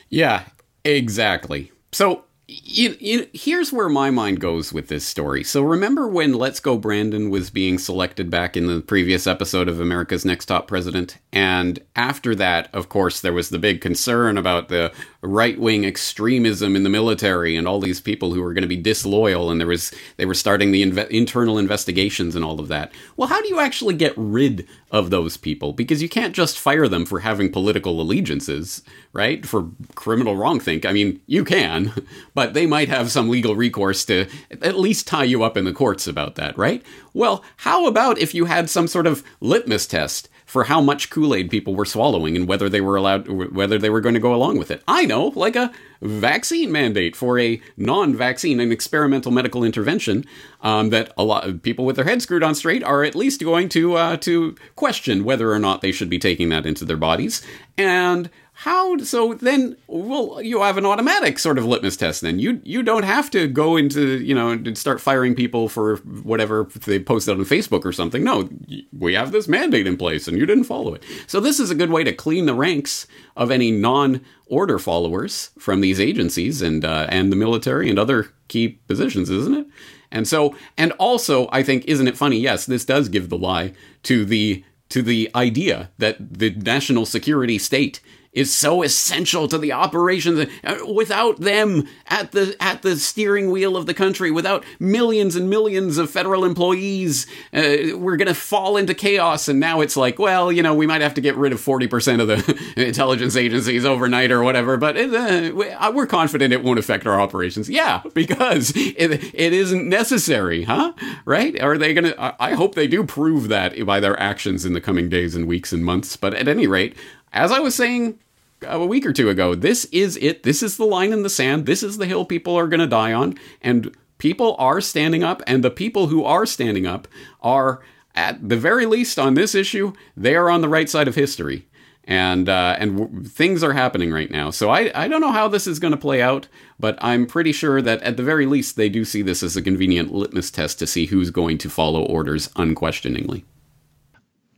Yeah, 0.09 0.45
exactly. 0.85 1.73
So 1.91 2.25
you, 2.51 2.97
you, 2.99 3.29
here's 3.33 3.73
where 3.73 3.89
my 3.89 4.11
mind 4.11 4.41
goes 4.41 4.73
with 4.73 4.89
this 4.89 5.07
story. 5.07 5.45
So 5.45 5.63
remember 5.63 6.09
when 6.09 6.35
Let's 6.35 6.59
Go 6.59 6.77
Brandon 6.77 7.31
was 7.31 7.49
being 7.49 7.79
selected 7.79 8.29
back 8.29 8.57
in 8.57 8.67
the 8.67 8.81
previous 8.81 9.29
episode 9.29 9.69
of 9.69 9.81
America's 9.81 10.25
Next 10.25 10.47
Top 10.47 10.67
President? 10.67 11.19
And 11.33 11.79
after 11.95 12.35
that, 12.35 12.69
of 12.75 12.89
course, 12.89 13.21
there 13.21 13.33
was 13.33 13.51
the 13.51 13.59
big 13.61 13.81
concern 13.81 14.37
about 14.37 14.69
the 14.69 14.93
right 15.23 15.59
wing 15.61 15.85
extremism 15.85 16.75
in 16.75 16.83
the 16.83 16.89
military 16.89 17.55
and 17.55 17.69
all 17.69 17.79
these 17.79 18.01
people 18.01 18.33
who 18.33 18.43
were 18.43 18.55
going 18.55 18.63
to 18.63 18.69
be 18.69 18.77
disloyal, 18.77 19.51
and 19.51 19.61
there 19.61 19.69
was 19.69 19.93
they 20.17 20.25
were 20.25 20.35
starting 20.35 20.73
the 20.73 20.83
inve- 20.83 21.09
internal 21.09 21.59
investigations 21.59 22.35
and 22.35 22.45
all 22.45 22.59
of 22.59 22.69
that. 22.69 22.91
Well, 23.17 23.29
how 23.29 23.43
do 23.43 23.49
you 23.49 23.61
actually 23.61 23.95
get 23.95 24.15
rid 24.17 24.67
of 24.91 25.11
those 25.11 25.37
people? 25.37 25.75
Because 25.75 26.01
you 26.01 26.09
can't 26.09 26.35
just 26.35 26.59
fire 26.59 26.89
them 26.89 27.05
for 27.05 27.21
having 27.21 27.53
political 27.53 28.01
allegiances, 28.01 28.83
right? 29.13 29.45
For 29.45 29.69
criminal 29.95 30.37
wrongthink. 30.37 30.87
I 30.87 30.93
mean, 30.93 31.21
you 31.27 31.45
can, 31.45 31.93
but 32.35 32.55
they 32.55 32.65
might 32.67 32.89
have 32.89 33.11
some 33.11 33.29
legal 33.29 33.55
recourse 33.55 34.07
to 34.07 34.27
at 34.51 34.79
least 34.79 35.07
tie 35.07 35.25
you 35.25 35.43
up 35.43 35.57
in 35.57 35.65
the 35.65 35.73
courts 35.73 36.07
about 36.07 36.37
that, 36.37 36.57
right? 36.57 36.83
Well, 37.13 37.45
how 37.59 37.87
about 37.87 38.19
if 38.19 38.35
you 38.35 38.47
had 38.47 38.71
some 38.71 38.87
sort 38.89 39.07
of 39.07 39.23
litmus 39.41 39.87
test? 39.87 40.30
For 40.51 40.65
how 40.65 40.81
much 40.81 41.11
Kool-Aid 41.11 41.49
people 41.49 41.77
were 41.77 41.85
swallowing 41.85 42.35
and 42.35 42.49
whether 42.49 42.69
they 42.69 42.81
were 42.81 42.97
allowed 42.97 43.29
whether 43.29 43.79
they 43.79 43.89
were 43.89 44.01
going 44.01 44.17
to 44.17 44.21
go 44.21 44.35
along 44.35 44.59
with 44.59 44.73
it. 44.73 44.83
I 44.89 45.07
know, 45.07 45.29
like 45.37 45.55
a 45.55 45.73
vaccine 46.03 46.73
mandate 46.73 47.15
for 47.15 47.39
a 47.39 47.61
non-vaccine 47.77 48.61
and 48.61 48.73
experimental 48.73 49.31
medical 49.31 49.65
intervention 49.65 50.25
um, 50.63 50.91
that 50.91 51.13
a 51.17 51.25
lot 51.25 51.47
of 51.47 51.63
people 51.63 51.85
with 51.85 51.97
their 51.97 52.05
heads 52.05 52.25
screwed 52.25 52.43
on 52.43 52.55
straight 52.55 52.83
are 52.83 53.05
at 53.05 53.15
least 53.15 53.41
going 53.41 53.69
to 53.69 53.95
uh, 53.95 54.17
to 54.19 54.55
question 54.77 55.25
whether 55.25 55.53
or 55.53 55.59
not 55.59 55.81
they 55.81 55.93
should 55.93 56.11
be 56.11 56.19
taking 56.19 56.49
that 56.49 56.67
into 56.67 56.85
their 56.85 56.97
bodies. 56.97 57.43
And 57.77 58.31
how 58.61 58.99
so 58.99 59.33
then 59.33 59.75
well 59.87 60.39
you 60.43 60.61
have 60.61 60.77
an 60.77 60.85
automatic 60.85 61.39
sort 61.39 61.57
of 61.57 61.65
litmus 61.65 61.97
test 61.97 62.21
then. 62.21 62.39
You 62.39 62.61
you 62.63 62.83
don't 62.83 63.05
have 63.05 63.31
to 63.31 63.49
go 63.49 63.79
into 63.79 64.23
you 64.23 64.35
know 64.35 64.51
and 64.51 64.77
start 64.77 65.01
firing 65.01 65.35
people 65.35 65.71
for 65.71 65.97
whatever 65.97 66.69
they 66.85 66.99
posted 66.99 67.39
on 67.39 67.45
facebook 67.47 67.87
or 67.87 67.93
something. 67.93 68.23
No 68.23 68.51
we 68.93 69.15
have 69.15 69.33
this 69.33 69.49
mandate 69.49 69.87
in 69.87 69.97
place 69.97 70.29
and 70.29 70.37
you 70.37 70.45
didn't 70.45 70.65
follow 70.65 70.93
it. 70.93 71.03
So 71.27 71.41
this 71.41 71.59
is 71.59 71.71
a 71.71 71.75
good 71.75 71.91
way 71.91 72.05
to 72.05 72.13
clean 72.13 72.45
the 72.45 72.55
ranks 72.55 73.07
of 73.35 73.51
any 73.51 73.71
non 73.71 74.21
order 74.51 74.79
followers 74.79 75.51
from 75.59 75.81
these 75.81 76.01
agencies 76.01 76.61
and 76.61 76.85
uh, 76.85 77.07
and 77.09 77.33
the 77.33 77.37
military 77.37 77.89
and 77.89 77.99
other 77.99 78.29
key 78.49 78.69
positions 78.89 79.31
isn't 79.31 79.55
it? 79.55 79.67
And 80.11 80.27
so 80.27 80.57
and 80.77 80.93
also 80.93 81.49
i 81.53 81.63
think 81.63 81.85
isn't 81.87 82.09
it 82.09 82.17
funny? 82.17 82.39
Yes 82.39 82.67
this 82.67 82.85
does 82.85 83.09
give 83.09 83.29
the 83.29 83.39
lie 83.39 83.73
to 84.03 84.25
the 84.25 84.65
to 84.91 85.03
the 85.03 85.31
idea 85.35 85.91
that 85.99 86.17
the 86.39 86.51
national 86.51 87.07
security 87.07 87.59
state 87.59 88.01
is 88.33 88.55
so 88.55 88.83
essential 88.83 89.49
to 89.49 89.59
the 89.59 89.73
operations. 89.73 90.49
Uh, 90.63 90.77
without 90.93 91.41
them 91.41 91.87
at 92.07 92.33
the 92.33 92.55
at 92.61 92.83
the 92.83 92.97
steering 92.97 93.51
wheel 93.51 93.77
of 93.77 93.87
the 93.87 93.95
country, 93.95 94.31
without 94.31 94.65
millions 94.79 95.35
and 95.35 95.51
millions 95.51 95.99
of 95.99 96.11
federal 96.11 96.45
employees, 96.45 97.27
uh, 97.53 97.97
we're 97.97 98.17
going 98.17 98.29
to 98.29 98.35
fall 98.35 98.77
into 98.77 98.95
chaos. 98.95 99.49
And 99.49 99.59
now 99.59 99.81
it's 99.81 99.97
like, 99.97 100.19
well, 100.19 100.53
you 100.53 100.63
know, 100.63 100.75
we 100.75 100.87
might 100.87 101.01
have 101.01 101.15
to 101.15 101.21
get 101.21 101.37
rid 101.37 101.53
of 101.53 101.61
forty 101.61 101.89
percent 101.89 102.23
of 102.23 102.29
the 102.29 102.73
intelligence 102.77 103.37
agencies 103.37 103.85
overnight 103.85 104.31
or 104.31 104.43
whatever. 104.43 104.77
But 104.77 104.97
it, 104.97 105.13
uh, 105.13 105.91
we're 105.93 106.07
confident 106.07 106.53
it 106.53 106.63
won't 106.63 106.79
affect 106.79 107.07
our 107.07 107.21
operations. 107.21 107.69
Yeah, 107.69 108.03
because 108.15 108.73
it, 108.77 109.35
it 109.35 109.53
isn't 109.53 109.89
necessary, 109.89 110.65
huh? 110.65 110.93
Right? 111.25 111.61
Are 111.61 111.77
they 111.77 111.95
going 111.95 112.13
to? 112.13 112.35
I 112.43 112.55
hope 112.55 112.75
they 112.75 112.87
do 112.87 113.05
prove 113.05 113.49
that 113.49 113.85
by 113.85 113.99
their 113.99 114.19
actions 114.21 114.65
in 114.65 114.73
the 114.73 114.81
coming 114.81 115.09
days 115.09 115.35
and 115.35 115.47
weeks 115.49 115.73
and 115.73 115.85
months. 115.85 116.17
But 116.17 116.35
at 116.35 116.47
any 116.47 116.67
rate, 116.67 116.95
as 117.33 117.53
I 117.53 117.61
was 117.61 117.75
saying 117.75 118.19
a 118.63 118.85
week 118.85 119.07
or 119.07 119.13
two 119.13 119.29
ago, 119.29 119.55
this 119.55 119.85
is 119.87 120.17
it. 120.19 120.43
This 120.43 120.63
is 120.63 120.77
the 120.77 120.85
line 120.85 121.13
in 121.13 121.23
the 121.23 121.31
sand. 121.31 121.67
This 121.67 121.83
is 121.83 121.99
the 121.99 122.07
hill 122.07 122.25
people 122.25 122.57
are 122.57 122.69
going 122.69 122.81
to 122.81 122.87
die 122.87 123.13
on. 123.13 123.39
And 123.63 123.95
people 124.19 124.57
are 124.59 124.81
standing 124.81 125.23
up, 125.23 125.43
and 125.47 125.65
the 125.65 125.71
people 125.71 126.09
who 126.09 126.25
are 126.25 126.47
standing 126.47 126.87
up 126.87 127.09
are, 127.41 127.81
at 128.15 128.49
the 128.49 128.57
very 128.57 128.87
least, 128.87 129.19
on 129.19 129.35
this 129.35 129.55
issue, 129.55 129.93
they 130.17 130.35
are 130.35 130.51
on 130.51 130.61
the 130.61 130.69
right 130.69 130.89
side 130.89 131.09
of 131.09 131.15
history. 131.15 131.67
And 132.05 132.49
uh, 132.49 132.77
and 132.79 132.99
w- 132.99 133.25
things 133.25 133.63
are 133.63 133.75
happening 133.75 134.11
right 134.11 134.31
now. 134.31 134.51
So 134.51 134.71
I, 134.71 134.91
I 134.95 135.07
don't 135.07 135.21
know 135.21 135.33
how 135.33 135.47
this 135.49 135.67
is 135.67 135.79
going 135.79 135.93
to 135.93 135.99
play 135.99 136.21
out, 136.21 136.49
but 136.79 136.99
I'm 137.01 137.27
pretty 137.27 137.53
sure 137.53 137.81
that 137.83 138.03
at 138.03 138.17
the 138.17 138.23
very 138.23 138.47
least 138.47 138.75
they 138.75 138.89
do 138.89 139.05
see 139.05 139.23
this 139.23 139.43
as 139.43 139.57
a 139.57 139.63
convenient 139.63 140.13
litmus 140.13 140.51
test 140.51 140.79
to 140.81 140.87
see 140.87 141.07
who's 141.07 141.31
going 141.31 141.59
to 141.59 141.71
follow 141.71 142.03
orders 142.03 142.51
unquestioningly 142.57 143.45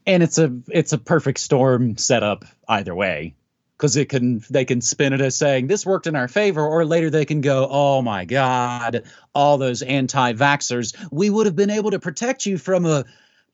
and 0.06 0.22
it's 0.22 0.38
a 0.38 0.52
it's 0.68 0.92
a 0.92 0.98
perfect 0.98 1.38
storm 1.38 1.96
setup 1.96 2.44
either 2.68 2.94
way 2.94 3.34
because 3.76 3.96
it 3.96 4.08
can 4.08 4.42
they 4.50 4.64
can 4.64 4.80
spin 4.80 5.12
it 5.12 5.20
as 5.20 5.36
saying 5.36 5.66
this 5.66 5.84
worked 5.86 6.06
in 6.06 6.16
our 6.16 6.28
favor 6.28 6.64
or 6.64 6.84
later 6.84 7.10
they 7.10 7.24
can 7.24 7.40
go 7.40 7.66
oh 7.70 8.02
my 8.02 8.24
god 8.24 9.04
all 9.34 9.58
those 9.58 9.82
anti-vaxxers 9.82 10.96
we 11.10 11.30
would 11.30 11.46
have 11.46 11.56
been 11.56 11.70
able 11.70 11.90
to 11.90 11.98
protect 11.98 12.46
you 12.46 12.58
from 12.58 12.86
a 12.86 13.04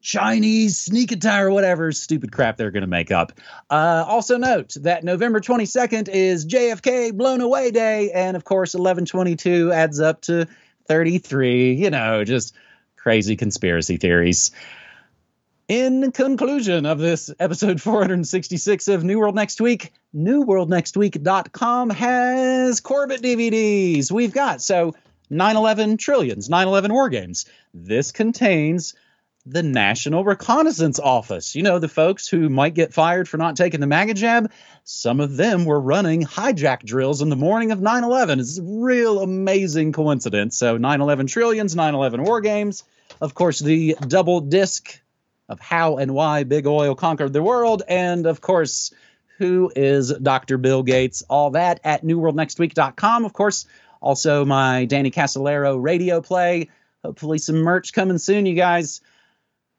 Chinese 0.00 0.78
sneak 0.78 1.10
attack 1.12 1.42
or 1.42 1.50
whatever 1.50 1.90
stupid 1.92 2.30
crap 2.30 2.56
they're 2.56 2.70
going 2.70 2.82
to 2.82 2.86
make 2.86 3.10
up. 3.10 3.32
Uh, 3.68 4.04
also 4.06 4.38
note 4.38 4.74
that 4.82 5.02
November 5.02 5.40
22nd 5.40 6.08
is 6.08 6.46
JFK 6.46 7.12
Blown 7.12 7.40
Away 7.40 7.72
Day, 7.72 8.12
and 8.12 8.36
of 8.36 8.44
course 8.44 8.74
1122 8.74 9.72
adds 9.72 9.98
up 9.98 10.20
to 10.22 10.46
33. 10.86 11.74
You 11.74 11.90
know, 11.90 12.22
just 12.22 12.54
crazy 12.96 13.36
conspiracy 13.36 13.96
theories. 13.96 14.52
In 15.68 16.12
conclusion 16.12 16.86
of 16.86 16.98
this 16.98 17.30
episode 17.38 17.78
466 17.82 18.88
of 18.88 19.04
New 19.04 19.18
World 19.18 19.34
Next 19.34 19.60
Week, 19.60 19.92
newworldnextweek.com 20.16 21.90
has 21.90 22.80
Corbett 22.80 23.20
DVDs. 23.20 24.10
We've 24.10 24.32
got 24.32 24.62
so 24.62 24.94
9/11 25.30 25.98
Trillions, 25.98 26.48
9/11 26.48 26.90
War 26.90 27.10
Games. 27.10 27.44
This 27.74 28.12
contains 28.12 28.94
the 29.44 29.62
National 29.62 30.24
Reconnaissance 30.24 30.98
Office. 30.98 31.54
You 31.54 31.64
know, 31.64 31.78
the 31.78 31.86
folks 31.86 32.26
who 32.26 32.48
might 32.48 32.72
get 32.72 32.94
fired 32.94 33.28
for 33.28 33.36
not 33.36 33.54
taking 33.54 33.80
the 33.80 33.86
MAGA 33.86 34.14
jab, 34.14 34.50
some 34.84 35.20
of 35.20 35.36
them 35.36 35.66
were 35.66 35.78
running 35.78 36.22
hijack 36.22 36.82
drills 36.82 37.20
in 37.20 37.28
the 37.28 37.36
morning 37.36 37.72
of 37.72 37.82
9 37.82 38.04
11. 38.04 38.40
It's 38.40 38.56
a 38.56 38.62
real 38.62 39.20
amazing 39.20 39.92
coincidence. 39.92 40.56
So 40.56 40.78
9 40.78 41.02
11 41.02 41.26
Trillions, 41.26 41.76
9 41.76 41.94
11 41.94 42.24
War 42.24 42.40
Games. 42.40 42.84
Of 43.20 43.34
course, 43.34 43.58
the 43.58 43.98
double 44.06 44.40
disc 44.40 44.98
of 45.48 45.60
how 45.60 45.96
and 45.96 46.14
why 46.14 46.44
big 46.44 46.66
oil 46.66 46.94
conquered 46.94 47.32
the 47.32 47.42
world, 47.42 47.82
and 47.88 48.26
of 48.26 48.40
course, 48.40 48.92
who 49.38 49.72
is 49.76 50.12
Dr. 50.12 50.58
Bill 50.58 50.82
Gates. 50.82 51.22
All 51.28 51.50
that 51.50 51.80
at 51.84 52.04
newworldnextweek.com. 52.04 53.24
Of 53.24 53.32
course, 53.32 53.66
also 54.00 54.44
my 54.44 54.84
Danny 54.84 55.10
Casolaro 55.10 55.80
radio 55.80 56.20
play. 56.20 56.70
Hopefully, 57.04 57.38
some 57.38 57.56
merch 57.56 57.92
coming 57.92 58.18
soon, 58.18 58.46
you 58.46 58.54
guys. 58.54 59.00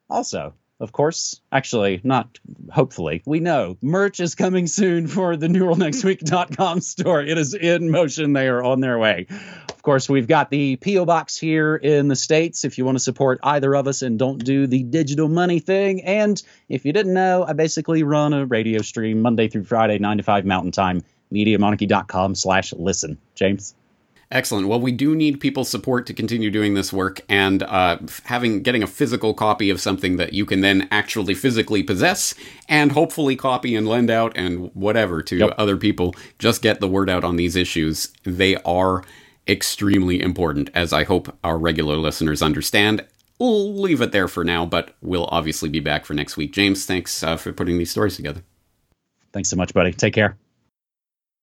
Also, 0.09 0.53
of 0.79 0.91
course, 0.91 1.41
actually, 1.51 1.99
not 2.03 2.39
hopefully, 2.71 3.21
we 3.25 3.39
know 3.39 3.77
merch 3.81 4.19
is 4.19 4.35
coming 4.35 4.67
soon 4.67 5.07
for 5.07 5.35
the 5.35 5.47
newworldnextweek.com 5.47 6.79
store. 6.81 7.21
It 7.21 7.37
is 7.37 7.53
in 7.53 7.91
motion. 7.91 8.33
They 8.33 8.47
are 8.47 8.63
on 8.63 8.79
their 8.79 8.97
way. 8.97 9.27
Of 9.29 9.83
course, 9.83 10.09
we've 10.09 10.27
got 10.27 10.49
the 10.49 10.77
P.O. 10.77 11.05
Box 11.05 11.37
here 11.37 11.75
in 11.75 12.07
the 12.07 12.15
States 12.15 12.63
if 12.63 12.77
you 12.77 12.85
want 12.85 12.97
to 12.97 13.03
support 13.03 13.39
either 13.43 13.75
of 13.75 13.87
us 13.87 14.01
and 14.01 14.17
don't 14.17 14.43
do 14.43 14.67
the 14.67 14.83
digital 14.83 15.27
money 15.27 15.59
thing. 15.59 16.03
And 16.03 16.41
if 16.69 16.85
you 16.85 16.93
didn't 16.93 17.13
know, 17.13 17.45
I 17.47 17.53
basically 17.53 18.03
run 18.03 18.33
a 18.33 18.45
radio 18.45 18.81
stream 18.81 19.21
Monday 19.21 19.47
through 19.47 19.65
Friday, 19.65 19.99
9 19.99 20.17
to 20.17 20.23
5 20.23 20.45
Mountain 20.45 20.71
Time, 20.71 21.01
MediaMonarchy.com 21.33 22.35
slash 22.35 22.73
listen. 22.73 23.17
James? 23.35 23.75
Excellent. 24.31 24.67
Well, 24.67 24.79
we 24.79 24.91
do 24.91 25.15
need 25.15 25.39
people's 25.39 25.69
support 25.69 26.05
to 26.05 26.13
continue 26.13 26.51
doing 26.51 26.75
this 26.75 26.93
work, 26.93 27.21
and 27.27 27.63
uh, 27.63 27.97
having 28.25 28.61
getting 28.61 28.83
a 28.83 28.87
physical 28.87 29.33
copy 29.33 29.71
of 29.71 29.81
something 29.81 30.17
that 30.17 30.33
you 30.33 30.45
can 30.45 30.61
then 30.61 30.87
actually 30.91 31.33
physically 31.33 31.81
possess, 31.81 32.35
and 32.67 32.91
hopefully 32.91 33.35
copy 33.35 33.75
and 33.75 33.87
lend 33.87 34.11
out 34.11 34.31
and 34.35 34.69
whatever 34.75 35.23
to 35.23 35.37
yep. 35.37 35.55
other 35.57 35.77
people. 35.77 36.13
Just 36.37 36.61
get 36.61 36.79
the 36.79 36.87
word 36.87 37.09
out 37.09 37.23
on 37.23 37.37
these 37.37 37.55
issues. 37.55 38.13
They 38.23 38.55
are 38.57 39.03
extremely 39.47 40.21
important, 40.21 40.69
as 40.75 40.93
I 40.93 41.05
hope 41.05 41.35
our 41.43 41.57
regular 41.57 41.95
listeners 41.95 42.43
understand. 42.43 43.03
We'll 43.39 43.73
leave 43.73 44.01
it 44.01 44.11
there 44.11 44.27
for 44.27 44.43
now, 44.43 44.63
but 44.63 44.95
we'll 45.01 45.27
obviously 45.31 45.69
be 45.69 45.79
back 45.79 46.05
for 46.05 46.13
next 46.13 46.37
week. 46.37 46.53
James, 46.53 46.85
thanks 46.85 47.23
uh, 47.23 47.35
for 47.35 47.51
putting 47.51 47.79
these 47.79 47.89
stories 47.89 48.15
together. 48.15 48.43
Thanks 49.33 49.49
so 49.49 49.55
much, 49.55 49.73
buddy. 49.73 49.91
Take 49.91 50.13
care. 50.13 50.37